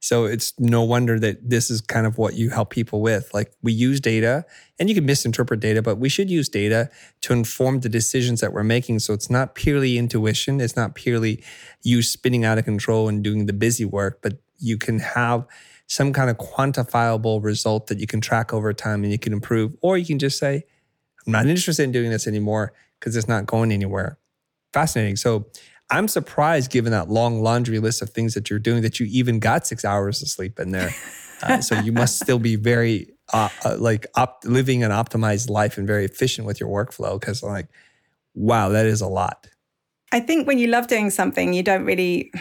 [0.00, 3.32] So it's no wonder that this is kind of what you help people with.
[3.34, 4.46] Like we use data
[4.78, 8.54] and you can misinterpret data, but we should use data to inform the decisions that
[8.54, 9.00] we're making.
[9.00, 10.58] So it's not purely intuition.
[10.60, 11.44] It's not purely
[11.82, 15.46] you spinning out of control and doing the busy work, but you can have
[15.86, 19.76] some kind of quantifiable result that you can track over time and you can improve.
[19.82, 20.64] Or you can just say,
[21.26, 24.18] I'm not interested in doing this anymore because it's not going anywhere.
[24.72, 25.16] Fascinating.
[25.16, 25.46] So
[25.90, 29.40] I'm surprised, given that long laundry list of things that you're doing, that you even
[29.40, 30.96] got six hours of sleep in there.
[31.42, 35.78] Uh, so you must still be very uh, uh, like op- living an optimized life
[35.78, 37.18] and very efficient with your workflow.
[37.18, 37.68] Because like,
[38.34, 39.48] wow, that is a lot.
[40.12, 42.32] I think when you love doing something, you don't really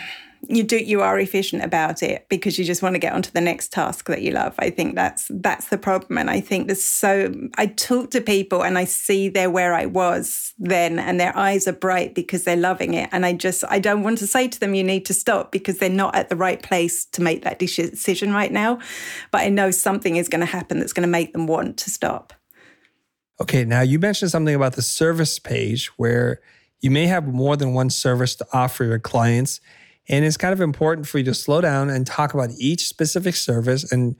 [0.47, 3.41] you do you are efficient about it because you just want to get onto the
[3.41, 4.55] next task that you love.
[4.57, 6.17] I think that's that's the problem.
[6.17, 9.85] And i think there's so i talk to people and i see they're where i
[9.85, 13.09] was then and their eyes are bright because they're loving it.
[13.11, 15.77] And i just i don't want to say to them you need to stop because
[15.79, 18.79] they're not at the right place to make that decision right now.
[19.31, 21.89] But i know something is going to happen that's going to make them want to
[21.89, 22.33] stop.
[23.41, 26.39] Okay now you mentioned something about the service page where
[26.79, 29.59] you may have more than one service to offer your clients
[30.09, 33.35] and it's kind of important for you to slow down and talk about each specific
[33.35, 34.15] service and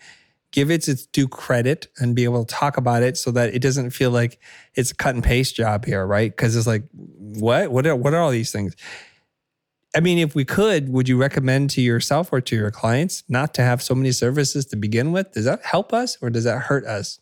[0.52, 3.62] give it its due credit and be able to talk about it so that it
[3.62, 4.39] doesn't feel like
[4.75, 6.32] it's a cut and paste job here, right?
[6.32, 7.71] Because it's like, what?
[7.71, 8.75] What are, what are all these things?
[9.95, 13.56] I mean, if we could, would you recommend to yourself or to your clients not
[13.56, 15.32] to have so many services to begin with?
[15.32, 17.19] Does that help us or does that hurt us?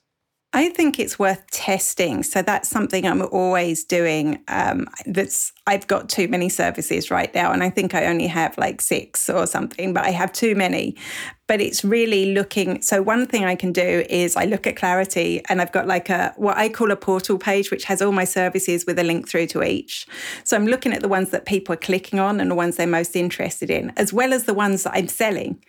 [0.54, 2.24] I think it's worth testing.
[2.24, 4.42] So that's something I'm always doing.
[4.48, 8.58] Um, that's I've got too many services right now, and I think I only have
[8.58, 10.96] like six or something, but I have too many.
[11.48, 12.82] But it's really looking.
[12.82, 16.10] So one thing I can do is I look at Clarity, and I've got like
[16.10, 19.28] a what I call a portal page, which has all my services with a link
[19.28, 20.08] through to each.
[20.46, 22.88] So I'm looking at the ones that people are clicking on and the ones they're
[22.88, 25.62] most interested in, as well as the ones that I'm selling.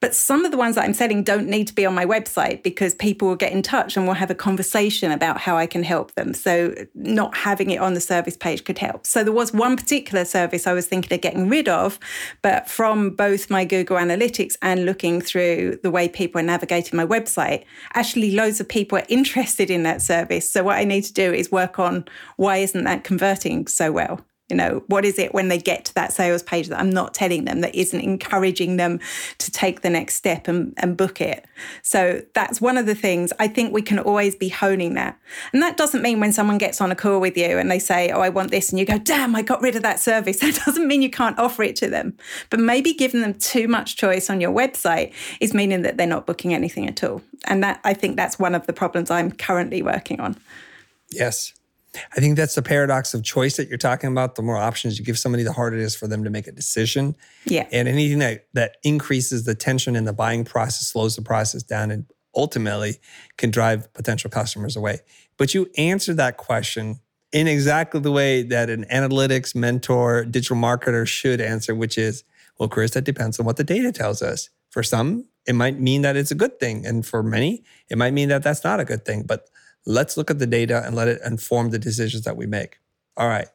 [0.00, 2.62] But some of the ones that I'm selling don't need to be on my website
[2.62, 5.82] because people will get in touch and we'll have a conversation about how I can
[5.82, 6.32] help them.
[6.32, 9.06] So, not having it on the service page could help.
[9.06, 11.98] So, there was one particular service I was thinking of getting rid of,
[12.40, 17.06] but from both my Google Analytics and looking through the way people are navigating my
[17.06, 20.50] website, actually, loads of people are interested in that service.
[20.50, 24.24] So, what I need to do is work on why isn't that converting so well?
[24.50, 27.14] You know, what is it when they get to that sales page that I'm not
[27.14, 29.00] telling them that isn't encouraging them
[29.38, 31.44] to take the next step and, and book it?
[31.82, 35.18] So that's one of the things I think we can always be honing that.
[35.52, 38.10] And that doesn't mean when someone gets on a call with you and they say,
[38.10, 40.40] Oh, I want this, and you go, Damn, I got rid of that service.
[40.50, 42.16] That doesn't mean you can't offer it to them.
[42.48, 46.26] But maybe giving them too much choice on your website is meaning that they're not
[46.26, 47.22] booking anything at all.
[47.44, 50.36] And that I think that's one of the problems I'm currently working on.
[51.10, 51.52] Yes.
[52.16, 54.36] I think that's the paradox of choice that you're talking about.
[54.36, 56.52] The more options you give somebody, the harder it is for them to make a
[56.52, 57.16] decision.
[57.46, 57.66] Yeah.
[57.72, 61.90] And anything that that increases the tension in the buying process, slows the process down,
[61.90, 62.98] and ultimately
[63.36, 65.00] can drive potential customers away.
[65.36, 67.00] But you answered that question
[67.32, 72.24] in exactly the way that an analytics mentor, digital marketer should answer, which is,
[72.58, 74.48] well, Chris, that depends on what the data tells us.
[74.70, 76.86] For some, it might mean that it's a good thing.
[76.86, 79.24] And for many, it might mean that that's not a good thing.
[79.24, 79.48] But
[79.86, 82.78] Let's look at the data and let it inform the decisions that we make.
[83.16, 83.48] All right.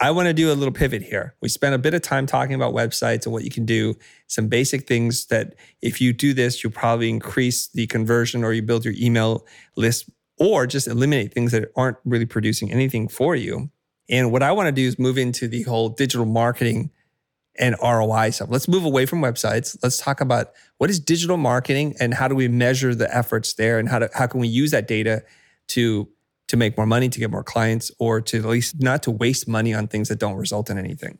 [0.00, 1.34] I want to do a little pivot here.
[1.40, 3.94] We spent a bit of time talking about websites and what you can do,
[4.26, 8.60] some basic things that if you do this, you'll probably increase the conversion or you
[8.60, 9.46] build your email
[9.76, 13.70] list or just eliminate things that aren't really producing anything for you.
[14.08, 16.90] And what I want to do is move into the whole digital marketing
[17.56, 18.48] and ROI stuff.
[18.50, 19.76] Let's move away from websites.
[19.82, 23.78] Let's talk about what is digital marketing and how do we measure the efforts there
[23.78, 25.22] and how, to, how can we use that data
[25.68, 26.08] to
[26.48, 29.48] to make more money, to get more clients, or to at least not to waste
[29.48, 31.18] money on things that don't result in anything.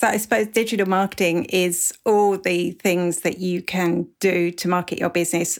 [0.00, 4.98] So I suppose digital marketing is all the things that you can do to market
[4.98, 5.58] your business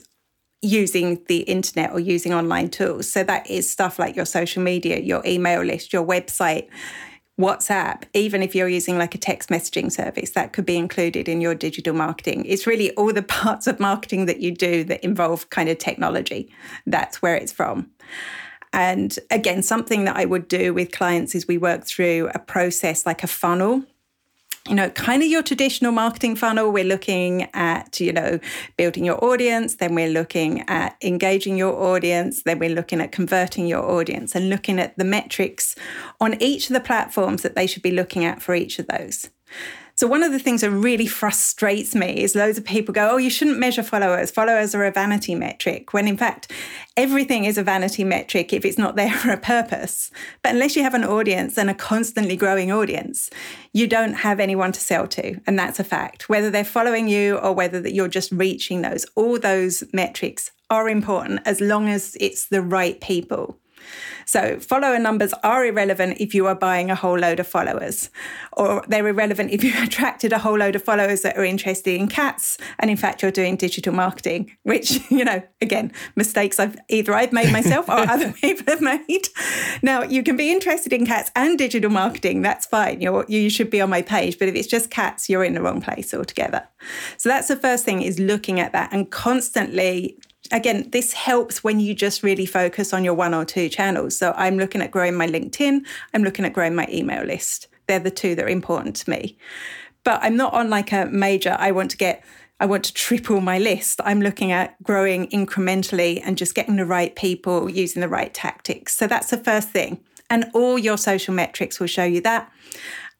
[0.61, 3.09] using the internet or using online tools.
[3.09, 6.67] So that is stuff like your social media, your email list, your website,
[7.39, 11.41] WhatsApp, even if you're using like a text messaging service, that could be included in
[11.41, 12.45] your digital marketing.
[12.45, 16.51] It's really all the parts of marketing that you do that involve kind of technology.
[16.85, 17.89] That's where it's from.
[18.71, 23.05] And again, something that I would do with clients is we work through a process
[23.05, 23.83] like a funnel
[24.67, 26.71] you know, kind of your traditional marketing funnel.
[26.71, 28.39] We're looking at, you know,
[28.77, 33.67] building your audience, then we're looking at engaging your audience, then we're looking at converting
[33.67, 35.75] your audience and looking at the metrics
[36.21, 39.29] on each of the platforms that they should be looking at for each of those.
[39.95, 43.17] So, one of the things that really frustrates me is loads of people go, Oh,
[43.17, 44.31] you shouldn't measure followers.
[44.31, 46.51] Followers are a vanity metric, when in fact,
[46.97, 50.09] everything is a vanity metric if it's not there for a purpose.
[50.41, 53.29] But unless you have an audience and a constantly growing audience,
[53.71, 55.39] you don't have anyone to sell to.
[55.45, 56.27] And that's a fact.
[56.27, 60.89] Whether they're following you or whether that you're just reaching those, all those metrics are
[60.89, 63.59] important as long as it's the right people.
[64.25, 68.09] So follower numbers are irrelevant if you are buying a whole load of followers,
[68.53, 72.07] or they're irrelevant if you attracted a whole load of followers that are interested in
[72.07, 72.57] cats.
[72.79, 77.33] And in fact, you're doing digital marketing, which, you know, again, mistakes I've either I've
[77.33, 79.27] made myself or other people have made.
[79.81, 82.41] Now, you can be interested in cats and digital marketing.
[82.41, 83.01] That's fine.
[83.01, 84.39] You're, you should be on my page.
[84.39, 86.67] But if it's just cats, you're in the wrong place altogether.
[87.17, 90.17] So that's the first thing is looking at that and constantly
[90.51, 94.17] again, this helps when you just really focus on your one or two channels.
[94.17, 97.67] So I'm looking at growing my LinkedIn, I'm looking at growing my email list.
[97.87, 99.37] They're the two that are important to me.
[100.03, 102.23] But I'm not on like a major, I want to get,
[102.59, 104.01] I want to triple my list.
[104.03, 108.95] I'm looking at growing incrementally and just getting the right people using the right tactics.
[108.95, 109.99] So that's the first thing.
[110.29, 112.51] And all your social metrics will show you that.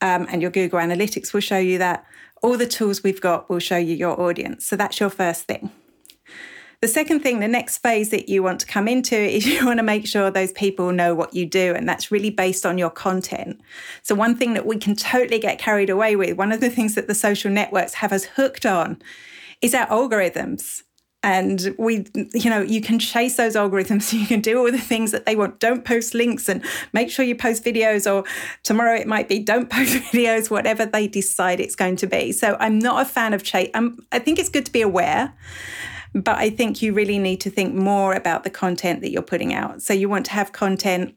[0.02, 2.06] Um, and your Google Analytics will show you that.
[2.42, 4.66] All the tools we've got will show you your audience.
[4.66, 5.72] So that's your first thing.
[6.84, 9.80] The second thing, the next phase that you want to come into is you want
[9.80, 11.74] to make sure those people know what you do.
[11.74, 13.62] And that's really based on your content.
[14.02, 16.96] So, one thing that we can totally get carried away with, one of the things
[16.96, 19.02] that the social networks have us hooked on
[19.62, 20.84] is our algorithms.
[21.26, 24.12] And we, you know, you can chase those algorithms.
[24.20, 25.62] You can do all the things that they want.
[25.62, 28.26] Don't post links and make sure you post videos, or
[28.64, 32.34] tomorrow it might be don't post videos, whatever they decide it's going to be.
[32.34, 33.70] So I'm not a fan of chase.
[33.74, 35.34] I'm, I think it's good to be aware
[36.14, 39.54] But I think you really need to think more about the content that you're putting
[39.54, 39.82] out.
[39.82, 41.16] So you want to have content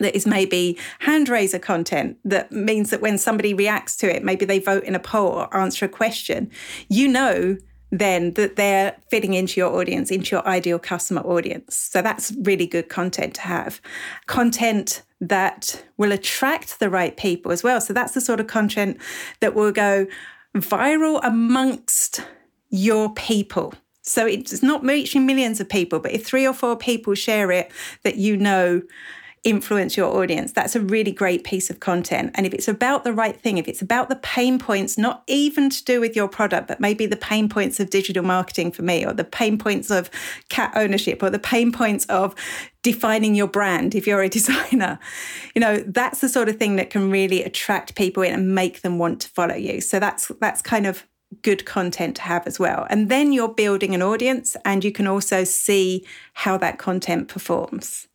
[0.00, 4.44] that is maybe hand raiser content that means that when somebody reacts to it, maybe
[4.44, 6.50] they vote in a poll or answer a question,
[6.88, 7.56] you know
[7.98, 11.76] then that they're fitting into your audience, into your ideal customer audience.
[11.76, 13.80] So that's really good content to have.
[14.26, 17.80] Content that will attract the right people as well.
[17.80, 19.00] So that's the sort of content
[19.40, 20.06] that will go
[20.56, 22.20] viral amongst
[22.70, 23.74] your people.
[24.04, 27.72] So it's not reaching millions of people, but if three or four people share it
[28.02, 28.82] that you know
[29.44, 32.30] influence your audience, that's a really great piece of content.
[32.34, 35.68] And if it's about the right thing, if it's about the pain points, not even
[35.70, 39.04] to do with your product, but maybe the pain points of digital marketing for me,
[39.06, 40.10] or the pain points of
[40.48, 42.34] cat ownership, or the pain points of
[42.82, 44.98] defining your brand if you're a designer,
[45.54, 48.80] you know, that's the sort of thing that can really attract people in and make
[48.80, 49.80] them want to follow you.
[49.80, 51.06] So that's that's kind of
[51.42, 52.86] good content to have as well.
[52.90, 58.08] And then you're building an audience and you can also see how that content performs.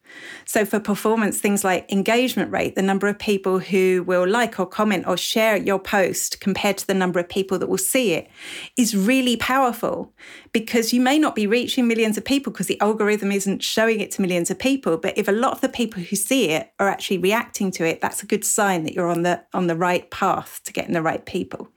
[0.46, 4.66] So, for performance, things like engagement rate, the number of people who will like or
[4.66, 8.30] comment or share your post compared to the number of people that will see it,
[8.78, 10.14] is really powerful
[10.52, 14.12] because you may not be reaching millions of people because the algorithm isn't showing it
[14.12, 14.98] to millions of people.
[14.98, 18.02] But if a lot of the people who see it are actually reacting to it,
[18.02, 21.02] that's a good sign that you're on the on the right path to getting the
[21.02, 21.70] right people.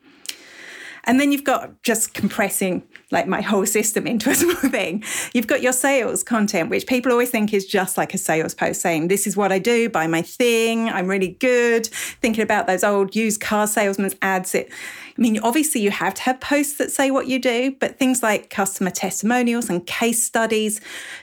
[1.04, 5.02] And then you've got just compressing like my whole system into a small thing.
[5.34, 8.80] You've got your sales content, which people always think is just like a sales post
[8.80, 11.86] saying, This is what I do, buy my thing, I'm really good.
[11.86, 14.54] Thinking about those old used car salesman's ads.
[14.54, 17.98] It, I mean, obviously, you have to have posts that say what you do, but
[17.98, 20.80] things like customer testimonials and case studies,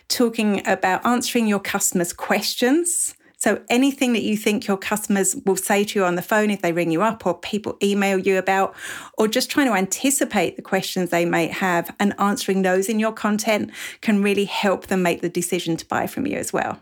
[0.10, 5.86] talking about answering your customers' questions so anything that you think your customers will say
[5.86, 8.76] to you on the phone if they ring you up or people email you about,
[9.18, 13.14] or just trying to anticipate the questions they may have and answering those in your
[13.14, 13.72] content
[14.02, 16.82] can really help them make the decision to buy from you as well.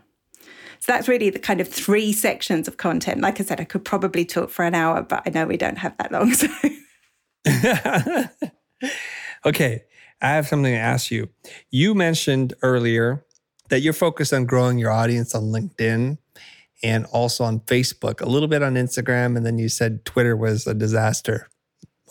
[0.80, 3.20] So that's really the kind of three sections of content.
[3.20, 5.78] Like I said, I could probably talk for an hour, but I know we don't
[5.78, 6.34] have that long.
[7.46, 8.28] So.
[9.46, 9.84] okay,
[10.20, 11.28] I have something to ask you.
[11.70, 13.24] You mentioned earlier
[13.68, 16.18] that you're focused on growing your audience on LinkedIn
[16.82, 20.66] and also on Facebook, a little bit on Instagram, and then you said Twitter was
[20.66, 21.48] a disaster.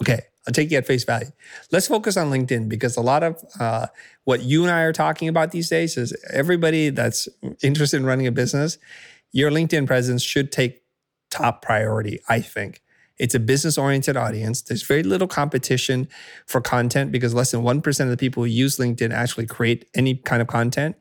[0.02, 1.32] Okay, I'll take you at face value.
[1.72, 3.88] Let's focus on LinkedIn because a lot of uh,
[4.26, 7.28] what you and I are talking about these days is everybody that's
[7.62, 8.78] interested in running a business,
[9.32, 10.84] your LinkedIn presence should take
[11.30, 12.82] top priority, I think.
[13.18, 14.62] It's a business oriented audience.
[14.62, 16.08] There's very little competition
[16.46, 20.16] for content because less than 1% of the people who use LinkedIn actually create any
[20.16, 20.96] kind of content.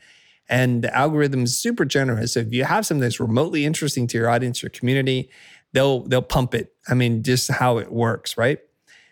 [0.48, 2.34] And the algorithm is super generous.
[2.34, 5.30] So if you have something that's remotely interesting to your audience, your community,
[5.72, 6.72] they'll they'll pump it.
[6.88, 8.58] I mean, just how it works, right?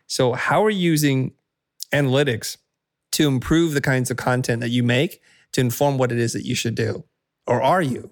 [0.06, 1.32] So how are you using
[1.92, 2.56] analytics
[3.12, 5.20] to improve the kinds of content that you make
[5.52, 7.04] to inform what it is that you should do?
[7.46, 8.10] Or are you?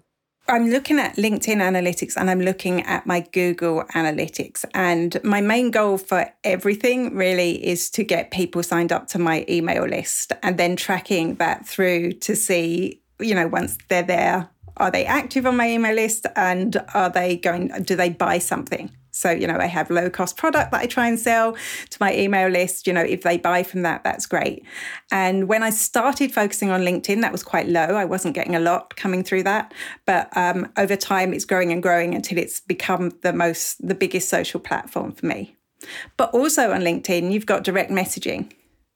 [0.49, 4.65] I'm looking at LinkedIn analytics and I'm looking at my Google analytics.
[4.75, 9.45] And my main goal for everything really is to get people signed up to my
[9.49, 14.91] email list and then tracking that through to see you know, once they're there, are
[14.91, 18.91] they active on my email list and are they going, do they buy something?
[19.15, 22.17] So, you know, I have low cost product that I try and sell to my
[22.17, 22.87] email list.
[22.87, 24.65] You know, if they buy from that, that's great.
[25.11, 27.81] And when I started focusing on LinkedIn, that was quite low.
[27.81, 29.75] I wasn't getting a lot coming through that.
[30.07, 34.31] But um, over time, it's growing and growing until it's become the most, the biggest
[34.31, 35.57] social platform for me.
[36.17, 38.51] But also on LinkedIn, you've got direct messaging.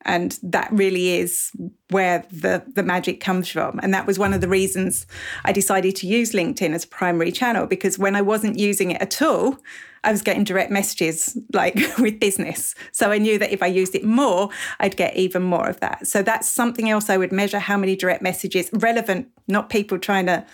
[0.06, 1.50] And that really is
[1.90, 3.78] where the, the magic comes from.
[3.82, 5.04] And that was one of the reasons
[5.44, 9.02] I decided to use LinkedIn as a primary channel because when I wasn't using it
[9.02, 9.58] at all,
[10.04, 12.76] I was getting direct messages like with business.
[12.92, 14.48] So I knew that if I used it more,
[14.78, 16.06] I'd get even more of that.
[16.06, 20.26] So that's something else I would measure how many direct messages, relevant, not people trying
[20.26, 20.46] to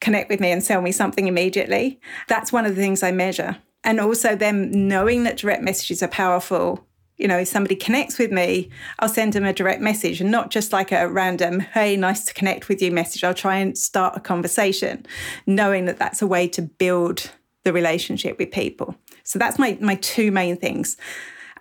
[0.00, 2.00] connect with me and sell me something immediately.
[2.28, 3.58] That's one of the things I measure.
[3.84, 6.86] And also them knowing that direct messages are powerful
[7.20, 10.50] you know, if somebody connects with me, I'll send them a direct message and not
[10.50, 13.22] just like a random, hey, nice to connect with you message.
[13.22, 15.04] I'll try and start a conversation,
[15.46, 17.30] knowing that that's a way to build
[17.64, 18.96] the relationship with people.
[19.22, 20.96] So that's my, my two main things.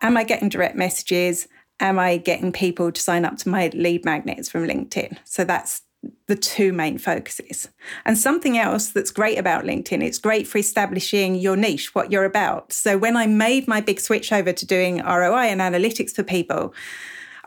[0.01, 1.49] Am I getting direct messages?
[1.81, 5.17] Am I getting people to sign up to my lead magnets from LinkedIn?
[5.25, 5.81] So that's
[6.29, 7.67] the two main focuses.
[8.05, 12.23] And something else that's great about LinkedIn, it's great for establishing your niche, what you're
[12.23, 12.71] about.
[12.71, 16.73] So when I made my big switch over to doing ROI and analytics for people,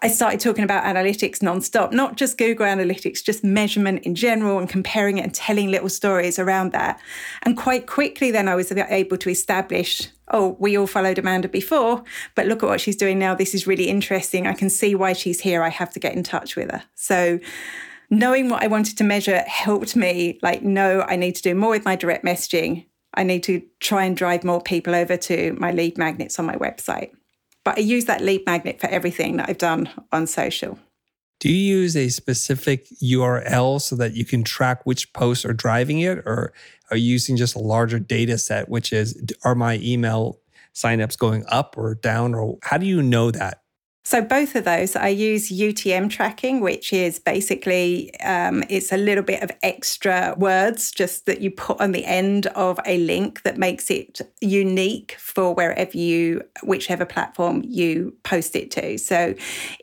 [0.04, 4.68] I started talking about analytics nonstop, not just Google Analytics, just measurement in general and
[4.68, 7.00] comparing it and telling little stories around that.
[7.42, 12.02] And quite quickly, then I was able to establish oh, we all followed Amanda before,
[12.34, 13.34] but look at what she's doing now.
[13.34, 14.46] This is really interesting.
[14.46, 15.62] I can see why she's here.
[15.62, 16.82] I have to get in touch with her.
[16.94, 17.38] So,
[18.12, 21.70] knowing what I wanted to measure helped me like know I need to do more
[21.70, 22.84] with my direct messaging.
[23.14, 26.56] I need to try and drive more people over to my lead magnets on my
[26.56, 27.10] website.
[27.64, 30.78] But I use that lead magnet for everything that I've done on social.
[31.40, 36.00] Do you use a specific URL so that you can track which posts are driving
[36.00, 36.52] it, or
[36.90, 40.38] are you using just a larger data set, which is are my email
[40.74, 43.61] signups going up or down, or how do you know that?
[44.04, 49.22] So both of those, I use UTM tracking, which is basically um, it's a little
[49.22, 53.58] bit of extra words just that you put on the end of a link that
[53.58, 58.98] makes it unique for wherever you, whichever platform you post it to.
[58.98, 59.34] So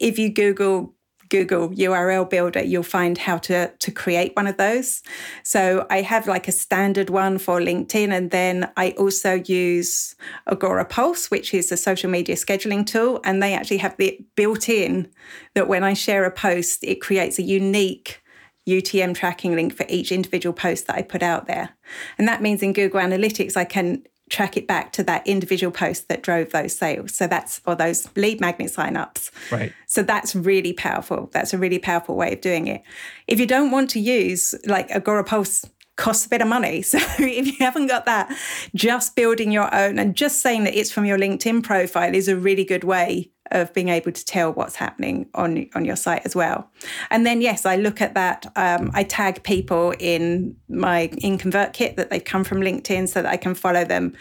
[0.02, 0.94] if you Google
[1.30, 5.02] Google URL Builder, you'll find how to, to create one of those.
[5.44, 8.12] So I have like a standard one for LinkedIn.
[8.12, 10.16] And then I also use
[10.48, 13.22] Agorapulse, which is a social media scheduling tool.
[13.24, 15.10] And they actually have it built in
[15.54, 18.22] that when I share a post, it creates a unique
[18.68, 21.70] UTM tracking link for each individual post that I put out there.
[22.18, 26.08] And that means in Google Analytics, I can track it back to that individual post
[26.08, 27.16] that drove those sales.
[27.16, 29.32] So that's or those lead magnet signups.
[29.52, 29.74] Right.
[29.88, 31.30] So that's really powerful.
[31.34, 32.84] That's a really powerful way of doing it.
[33.28, 35.70] If you don't want to use like Agorapulse
[36.00, 36.82] costs a bit of money.
[36.90, 38.36] So if you haven't got that,
[38.74, 42.36] just building your own and just saying that it's from your LinkedIn profile is a
[42.36, 46.36] really good way of being able to tell what's happening on on your site as
[46.36, 46.70] well.
[47.10, 48.46] And then yes, I look at that.
[48.56, 53.32] Um, I tag people in my in ConvertKit that they've come from LinkedIn so that
[53.32, 54.14] I can follow them.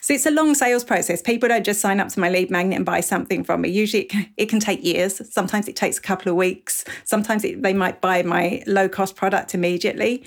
[0.00, 1.20] So it's a long sales process.
[1.20, 3.68] People don't just sign up to my lead magnet and buy something from me.
[3.68, 5.20] Usually it can, it can take years.
[5.32, 6.84] Sometimes it takes a couple of weeks.
[7.04, 10.24] Sometimes it, they might buy my low cost product immediately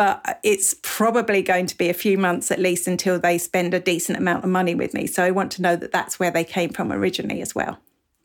[0.00, 3.78] but it's probably going to be a few months at least until they spend a
[3.78, 5.06] decent amount of money with me.
[5.06, 7.78] So I want to know that that's where they came from originally as well.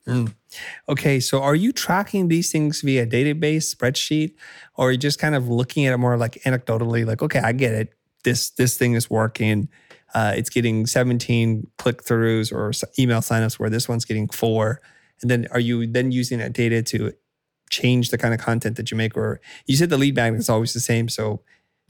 [0.07, 0.33] Mm.
[0.87, 4.35] Okay, so are you tracking these things via database spreadsheet,
[4.77, 7.51] or are you just kind of looking at it more like anecdotally, like okay, I
[7.51, 9.67] get it, this this thing is working,
[10.13, 14.79] uh, it's getting 17 click throughs or email signups where this one's getting four,
[15.21, 17.11] and then are you then using that data to
[17.69, 20.49] change the kind of content that you make, or you said the lead magnet is
[20.49, 21.41] always the same, so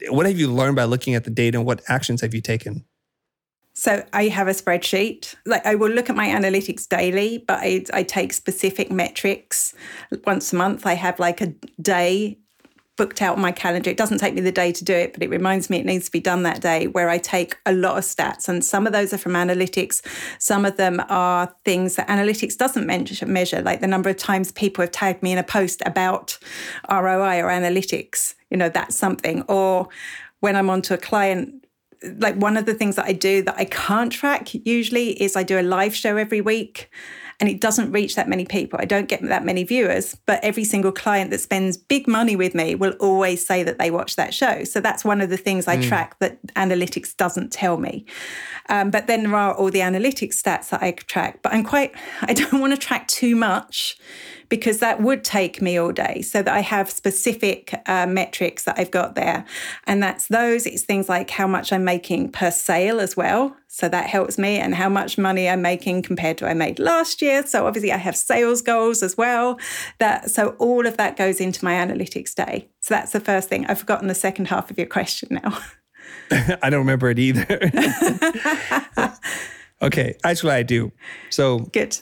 [0.08, 2.84] what have you learned by looking at the data and what actions have you taken?
[3.74, 5.34] So I have a spreadsheet.
[5.44, 9.74] Like I will look at my analytics daily, but I, I take specific metrics
[10.24, 10.86] once a month.
[10.86, 12.38] I have like a day
[12.96, 13.90] booked out on my calendar.
[13.90, 16.06] It doesn't take me the day to do it, but it reminds me it needs
[16.06, 18.48] to be done that day where I take a lot of stats.
[18.48, 20.04] And some of those are from analytics.
[20.38, 24.82] Some of them are things that analytics doesn't measure, like the number of times people
[24.82, 26.38] have tagged me in a post about
[26.90, 28.34] ROI or analytics.
[28.50, 29.42] You know, that's something.
[29.42, 29.88] Or
[30.40, 31.66] when I'm onto a client
[32.18, 35.42] like one of the things that I do that I can't track usually is I
[35.42, 36.90] do a live show every week
[37.40, 38.78] and it doesn't reach that many people.
[38.80, 42.54] I don't get that many viewers, but every single client that spends big money with
[42.54, 44.64] me will always say that they watch that show.
[44.64, 45.86] So that's one of the things I mm.
[45.86, 48.06] track that analytics doesn't tell me.
[48.68, 51.92] Um, but then there are all the analytics stats that I track, but I'm quite,
[52.22, 53.98] I don't want to track too much
[54.48, 56.22] because that would take me all day.
[56.22, 59.44] So that I have specific uh, metrics that I've got there.
[59.84, 60.66] And that's those.
[60.66, 63.56] It's things like how much I'm making per sale as well.
[63.68, 67.20] So that helps me and how much money I'm making compared to I made last
[67.20, 67.46] year.
[67.46, 69.58] So obviously I have sales goals as well.
[69.98, 72.68] That so all of that goes into my analytics day.
[72.80, 73.66] So that's the first thing.
[73.66, 75.58] I've forgotten the second half of your question now.
[76.62, 77.46] I don't remember it either.
[79.82, 80.92] okay, actually I do.
[81.30, 81.98] So good.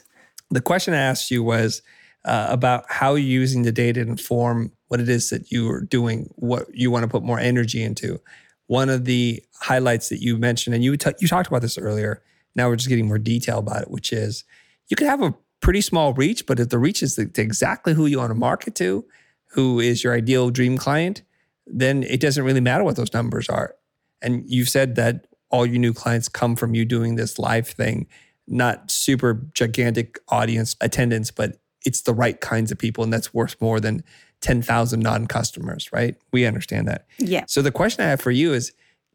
[0.51, 1.83] The question I asked you was
[2.25, 5.81] uh, about how you're using the data to inform what it is that you are
[5.81, 8.21] doing, what you want to put more energy into.
[8.67, 12.23] One of the highlights that you mentioned, and you t- you talked about this earlier.
[12.55, 14.45] Now we're just getting more detail about it, which is
[14.89, 18.07] you can have a pretty small reach, but if the reach is to exactly who
[18.07, 19.05] you want to market to,
[19.53, 21.23] who is your ideal dream client,
[21.67, 23.75] then it doesn't really matter what those numbers are.
[24.23, 28.07] And you've said that all your new clients come from you doing this live thing,
[28.47, 33.61] not super gigantic audience attendance, but it's the right kinds of people and that's worth
[33.61, 34.03] more than
[34.41, 36.17] 10,000 non-customers, right?
[36.33, 37.07] We understand that.
[37.19, 37.45] Yeah.
[37.47, 38.73] So the question I have for you is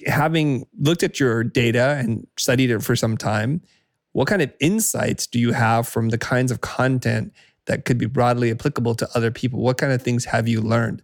[0.08, 3.62] having looked at your data and studied it for some time,
[4.14, 7.34] what kind of insights do you have from the kinds of content
[7.66, 9.60] that could be broadly applicable to other people?
[9.60, 11.04] What kind of things have you learned?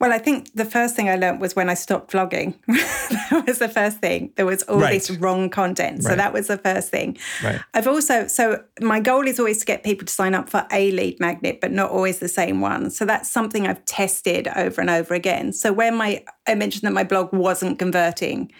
[0.00, 2.54] Well, I think the first thing I learned was when I stopped vlogging.
[2.66, 4.32] that was the first thing.
[4.36, 4.94] There was all right.
[4.94, 6.04] this wrong content.
[6.04, 6.16] So right.
[6.16, 7.18] that was the first thing.
[7.44, 7.60] Right.
[7.74, 10.90] I've also, so my goal is always to get people to sign up for a
[10.92, 12.88] lead magnet, but not always the same one.
[12.90, 15.52] So that's something I've tested over and over again.
[15.52, 18.50] So when my, I mentioned that my blog wasn't converting,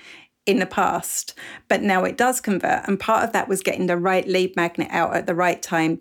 [0.47, 1.34] in the past,
[1.68, 2.88] but now it does convert.
[2.88, 6.01] And part of that was getting the right lead magnet out at the right time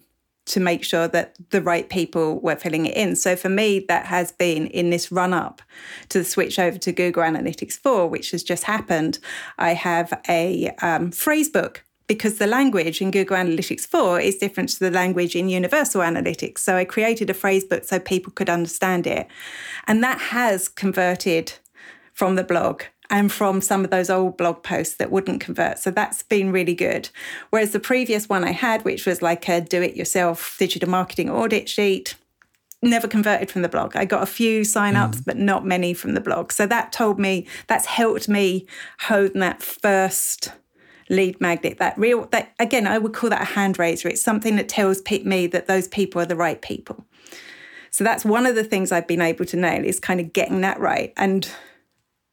[0.49, 3.15] to make sure that the right people were filling it in.
[3.15, 5.61] So for me, that has been in this run up
[6.09, 9.19] to the switch over to Google Analytics 4, which has just happened.
[9.57, 14.69] I have a um, phrase book because the language in Google Analytics 4 is different
[14.69, 16.57] to the language in Universal Analytics.
[16.57, 19.27] So I created a phrase book so people could understand it.
[19.85, 21.53] And that has converted
[22.13, 25.79] from the blog and from some of those old blog posts that wouldn't convert.
[25.79, 27.09] So that's been really good.
[27.49, 31.29] Whereas the previous one I had, which was like a do it yourself digital marketing
[31.29, 32.15] audit sheet,
[32.81, 33.95] never converted from the blog.
[33.95, 35.25] I got a few signups, mm.
[35.25, 36.51] but not many from the blog.
[36.51, 38.67] So that told me, that's helped me
[39.01, 40.53] hone that first
[41.09, 44.07] lead magnet, that real, that again, I would call that a hand raiser.
[44.07, 47.05] It's something that tells me that those people are the right people.
[47.91, 50.61] So that's one of the things I've been able to nail is kind of getting
[50.61, 51.11] that right.
[51.17, 51.49] And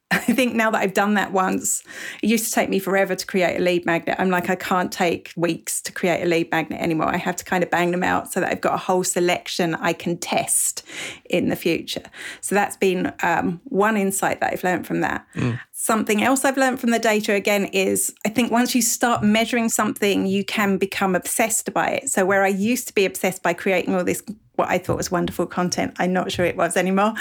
[0.13, 1.83] I think now that I've done that once,
[2.23, 4.15] it used to take me forever to create a lead magnet.
[4.21, 7.09] I'm like, I can't take weeks to create a lead magnet anymore.
[7.09, 9.75] I have to kind of bang them out so that I've got a whole selection
[9.75, 10.85] I can test
[11.25, 12.05] in the future.
[12.41, 15.27] So that's been um, one insight that I've learned from that.
[15.35, 15.59] Mm.
[15.73, 19.69] Something else I've learned from the data again is I think once you start measuring
[19.69, 22.11] something, you can become obsessed by it.
[22.11, 24.23] So, where I used to be obsessed by creating all this,
[24.57, 27.15] what I thought was wonderful content, I'm not sure it was anymore.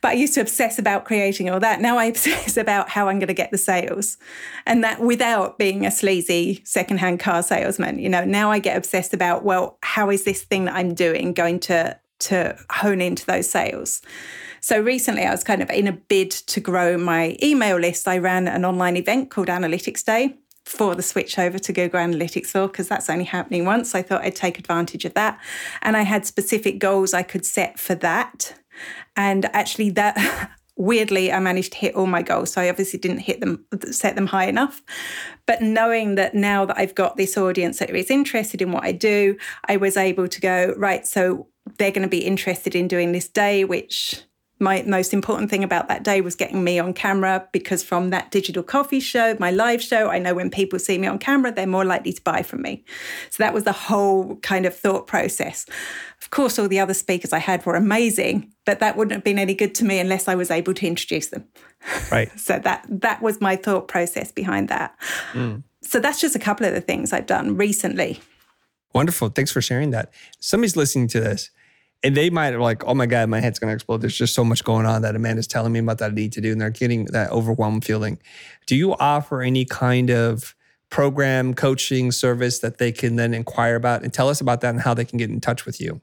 [0.00, 1.80] But I used to obsess about creating all that.
[1.80, 4.16] Now I obsess about how I'm going to get the sales.
[4.66, 7.98] And that without being a sleazy secondhand car salesman.
[7.98, 11.32] You know, now I get obsessed about, well, how is this thing that I'm doing
[11.32, 14.02] going to to hone into those sales?
[14.60, 18.06] So recently, I was kind of in a bid to grow my email list.
[18.06, 20.36] I ran an online event called Analytics Day
[20.70, 23.92] for the switch over to Google Analytics 4 because that's only happening once.
[23.94, 25.40] I thought I'd take advantage of that.
[25.82, 28.54] And I had specific goals I could set for that.
[29.16, 30.16] And actually, that
[30.76, 32.52] weirdly, I managed to hit all my goals.
[32.52, 34.80] So I obviously didn't hit them, set them high enough.
[35.44, 38.92] But knowing that now that I've got this audience that is interested in what I
[38.92, 41.48] do, I was able to go, right, so
[41.78, 44.22] they're going to be interested in doing this day, which
[44.60, 48.30] my most important thing about that day was getting me on camera because from that
[48.30, 51.66] digital coffee show, my live show, I know when people see me on camera, they're
[51.66, 52.84] more likely to buy from me.
[53.30, 55.66] So that was the whole kind of thought process.
[56.20, 59.38] Of course, all the other speakers I had were amazing, but that wouldn't have been
[59.38, 61.44] any good to me unless I was able to introduce them.
[62.12, 62.30] Right.
[62.38, 64.94] so that that was my thought process behind that.
[65.32, 65.62] Mm.
[65.82, 68.20] So that's just a couple of the things I've done recently.
[68.92, 69.30] Wonderful.
[69.30, 70.12] Thanks for sharing that.
[70.40, 71.50] Somebody's listening to this
[72.02, 74.00] and they might like, oh my God, my head's gonna explode.
[74.00, 76.40] There's just so much going on that Amanda's telling me about that I need to
[76.40, 78.18] do, and they're getting that overwhelmed feeling.
[78.66, 80.54] Do you offer any kind of
[80.90, 84.80] program coaching service that they can then inquire about and tell us about that and
[84.80, 86.00] how they can get in touch with you?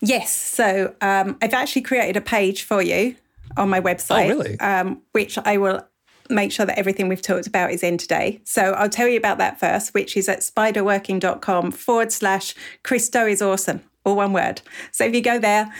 [0.00, 0.32] Yes.
[0.32, 3.14] So um, I've actually created a page for you
[3.56, 4.26] on my website.
[4.26, 4.58] Oh, really?
[4.58, 5.86] Um, which I will
[6.30, 8.40] make sure that everything we've talked about is in today.
[8.44, 13.26] So I'll tell you about that first, which is at spiderworking.com forward slash Chris Do
[13.26, 14.62] is awesome all one word.
[14.90, 15.72] So if you go there,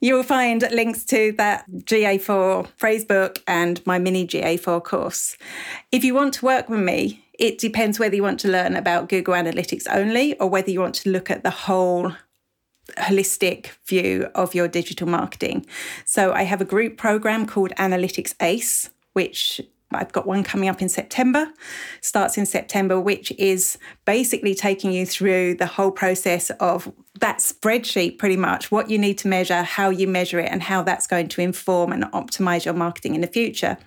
[0.00, 5.36] you will find links to that GA4 phrase book and my mini GA4 course.
[5.90, 9.08] If you want to work with me, it depends whether you want to learn about
[9.08, 12.12] Google Analytics only or whether you want to look at the whole
[12.96, 15.66] holistic view of your digital marketing.
[16.04, 19.60] So I have a group program called Analytics Ace, which
[19.90, 21.50] I've got one coming up in September,
[22.02, 28.18] starts in September, which is basically taking you through the whole process of that spreadsheet,
[28.18, 31.28] pretty much what you need to measure, how you measure it, and how that's going
[31.28, 33.78] to inform and optimize your marketing in the future.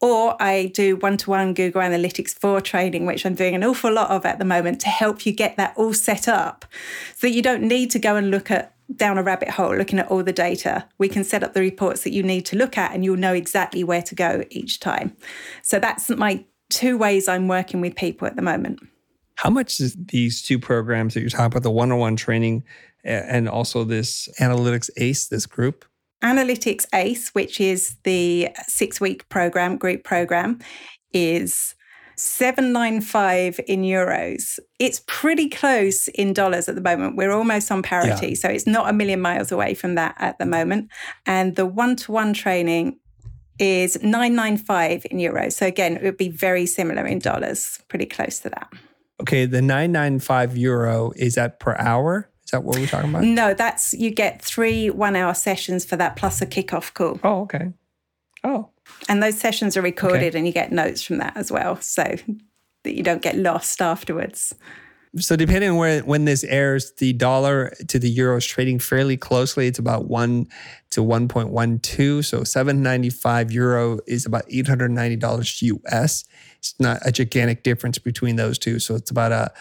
[0.00, 3.92] Or I do one to one Google Analytics 4 training, which I'm doing an awful
[3.92, 6.66] lot of at the moment to help you get that all set up
[7.14, 9.98] so that you don't need to go and look at down a rabbit hole looking
[9.98, 10.88] at all the data.
[10.98, 13.34] We can set up the reports that you need to look at and you'll know
[13.34, 15.16] exactly where to go each time.
[15.62, 18.80] So that's my two ways I'm working with people at the moment.
[19.36, 22.64] How much is these two programs that you're talking about, the one on one training
[23.04, 25.84] and also this Analytics ACE, this group?
[26.22, 30.58] Analytics ACE, which is the six week program, group program,
[31.12, 31.75] is
[32.16, 34.58] 795 in euros.
[34.78, 37.16] It's pretty close in dollars at the moment.
[37.16, 38.28] We're almost on parity.
[38.28, 38.34] Yeah.
[38.34, 40.90] So it's not a million miles away from that at the moment.
[41.26, 42.98] And the one to one training
[43.58, 45.52] is 995 in euros.
[45.52, 48.68] So again, it would be very similar in dollars, pretty close to that.
[49.20, 52.30] Okay, the 995 euro is that per hour?
[52.44, 53.24] Is that what we're talking about?
[53.24, 57.18] No, that's you get three one hour sessions for that plus a kickoff call.
[57.24, 57.72] Oh, okay.
[58.44, 58.70] Oh.
[59.08, 60.38] And those sessions are recorded okay.
[60.38, 61.80] and you get notes from that as well.
[61.80, 62.16] So
[62.84, 64.54] that you don't get lost afterwards.
[65.18, 69.16] So depending on where when this airs, the dollar to the euro is trading fairly
[69.16, 69.66] closely.
[69.66, 70.46] It's about one
[70.90, 72.24] to 1.12.
[72.24, 76.24] So 795 euro is about $890 US.
[76.58, 78.78] It's not a gigantic difference between those two.
[78.78, 79.52] So it's about a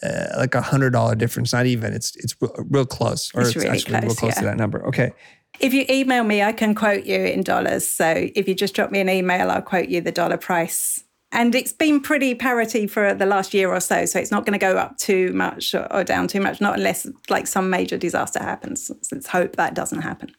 [0.00, 1.52] uh, like a hundred dollar difference.
[1.52, 1.92] Not even.
[1.92, 4.56] It's it's real, real close, or It's it's, really actually real close, close to that
[4.56, 4.86] number.
[4.86, 5.10] Okay.
[5.60, 7.88] If you email me, I can quote you in dollars.
[7.88, 11.02] So if you just drop me an email, I'll quote you the dollar price.
[11.30, 14.06] And it's been pretty parity for the last year or so.
[14.06, 17.06] So it's not going to go up too much or, down too much, not unless
[17.28, 18.90] like some major disaster happens.
[19.12, 20.30] Let's hope that doesn't happen.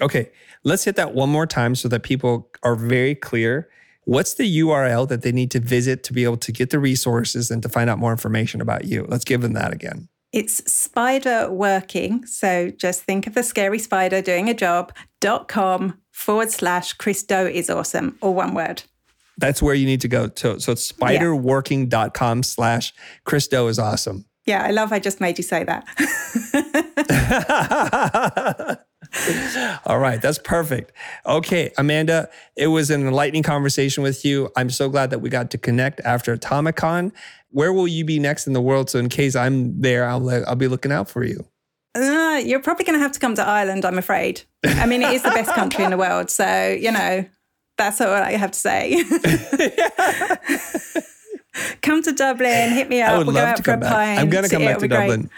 [0.00, 0.30] Okay,
[0.64, 3.68] let's hit that one more time so that people are very clear.
[4.04, 7.50] What's the URL that they need to visit to be able to get the resources
[7.50, 9.06] and to find out more information about you?
[9.08, 10.08] Let's give them that again.
[10.36, 12.26] It's spider working.
[12.26, 17.22] So just think of the scary spider doing a job, dot com forward slash Chris
[17.22, 18.82] Do is awesome, or one word.
[19.38, 20.30] That's where you need to go.
[20.34, 22.92] So, so it's spiderworking.com slash
[23.24, 24.26] Christo is awesome.
[24.44, 25.86] Yeah, I love I just made you say that.
[29.86, 30.92] All right, that's perfect.
[31.24, 34.50] Okay, Amanda, it was an enlightening conversation with you.
[34.54, 37.12] I'm so glad that we got to connect after Atomicon.
[37.56, 38.90] Where will you be next in the world?
[38.90, 41.46] So in case I'm there, I'll I'll be looking out for you.
[41.94, 44.42] Uh, you're probably going to have to come to Ireland, I'm afraid.
[44.62, 46.28] I mean, it is the best country in the world.
[46.28, 47.24] So, you know,
[47.78, 49.02] that's all I have to say.
[51.80, 53.12] come to Dublin, hit me up.
[53.12, 53.90] I would we'll go love out to come back.
[53.90, 54.20] pint.
[54.20, 54.88] I'm gonna come back to.
[54.88, 55.30] Dublin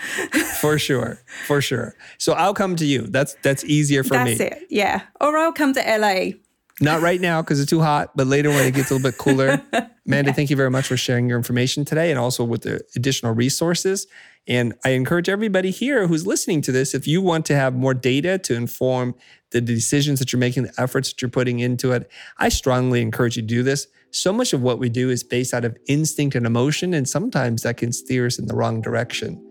[0.61, 1.95] for sure, for sure.
[2.19, 3.03] So I'll come to you.
[3.03, 4.35] That's that's easier for That's me.
[4.35, 4.67] That's it.
[4.71, 5.03] Yeah.
[5.21, 6.33] Or I'll come to LA.
[6.81, 9.19] Not right now because it's too hot, but later when it gets a little bit
[9.19, 9.61] cooler.
[10.07, 13.35] Amanda, thank you very much for sharing your information today and also with the additional
[13.35, 14.07] resources.
[14.47, 17.95] And I encourage everybody here who's listening to this, if you want to have more
[17.95, 19.15] data to inform
[19.51, 23.37] the decisions that you're making, the efforts that you're putting into it, I strongly encourage
[23.37, 23.89] you to do this.
[24.11, 27.63] So much of what we do is based out of instinct and emotion, and sometimes
[27.63, 29.45] that can steer us in the wrong direction.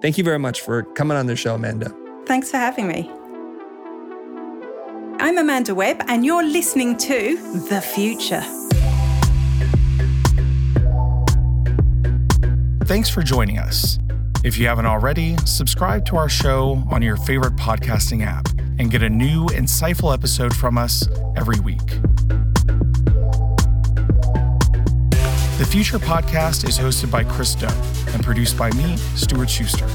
[0.00, 1.92] Thank you very much for coming on the show, Amanda.
[2.26, 3.10] Thanks for having me.
[5.18, 7.36] I'm Amanda Webb, and you're listening to
[7.70, 8.42] The Futur.
[12.84, 13.98] Thanks for joining us.
[14.44, 18.46] If you haven't already, subscribe to our show on your favorite podcasting app
[18.78, 21.86] and get a new, insightful episode from us every week.
[25.56, 27.68] The Futur Podcast is hosted by Chris Do
[28.12, 29.88] and produced by me, Stuart Schuster.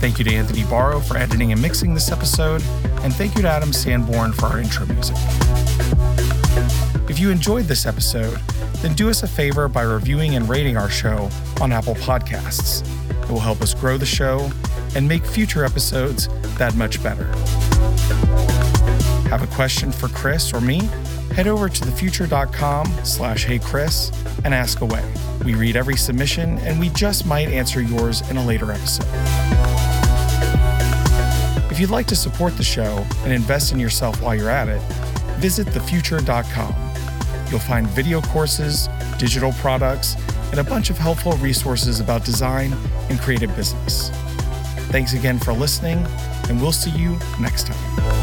[0.00, 2.62] Thank you to Anthony Barrow for editing and mixing this episode,
[3.02, 5.16] and thank you to Adam Sanborn for our intro music.
[7.08, 8.38] If you enjoyed this episode,
[8.76, 11.30] then do us a favor by reviewing and rating our show
[11.60, 12.82] on Apple Podcasts.
[13.22, 14.50] It will help us grow the show
[14.94, 16.28] and make future episodes
[16.58, 17.24] that much better.
[19.28, 20.88] Have a question for Chris or me?
[21.34, 24.12] Head over to thefutur.com slash heychris
[24.44, 25.04] and ask away.
[25.44, 29.87] We read every submission and we just might answer yours in a later episode.
[31.78, 34.82] If you'd like to support the show and invest in yourself while you're at it,
[35.38, 36.74] visit thefutur.com.
[37.48, 40.16] You'll find video courses, digital products,
[40.50, 42.74] and a bunch of helpful resources about design
[43.10, 44.10] and creative business.
[44.90, 46.04] Thanks again for listening,
[46.48, 48.17] and we'll see you next time.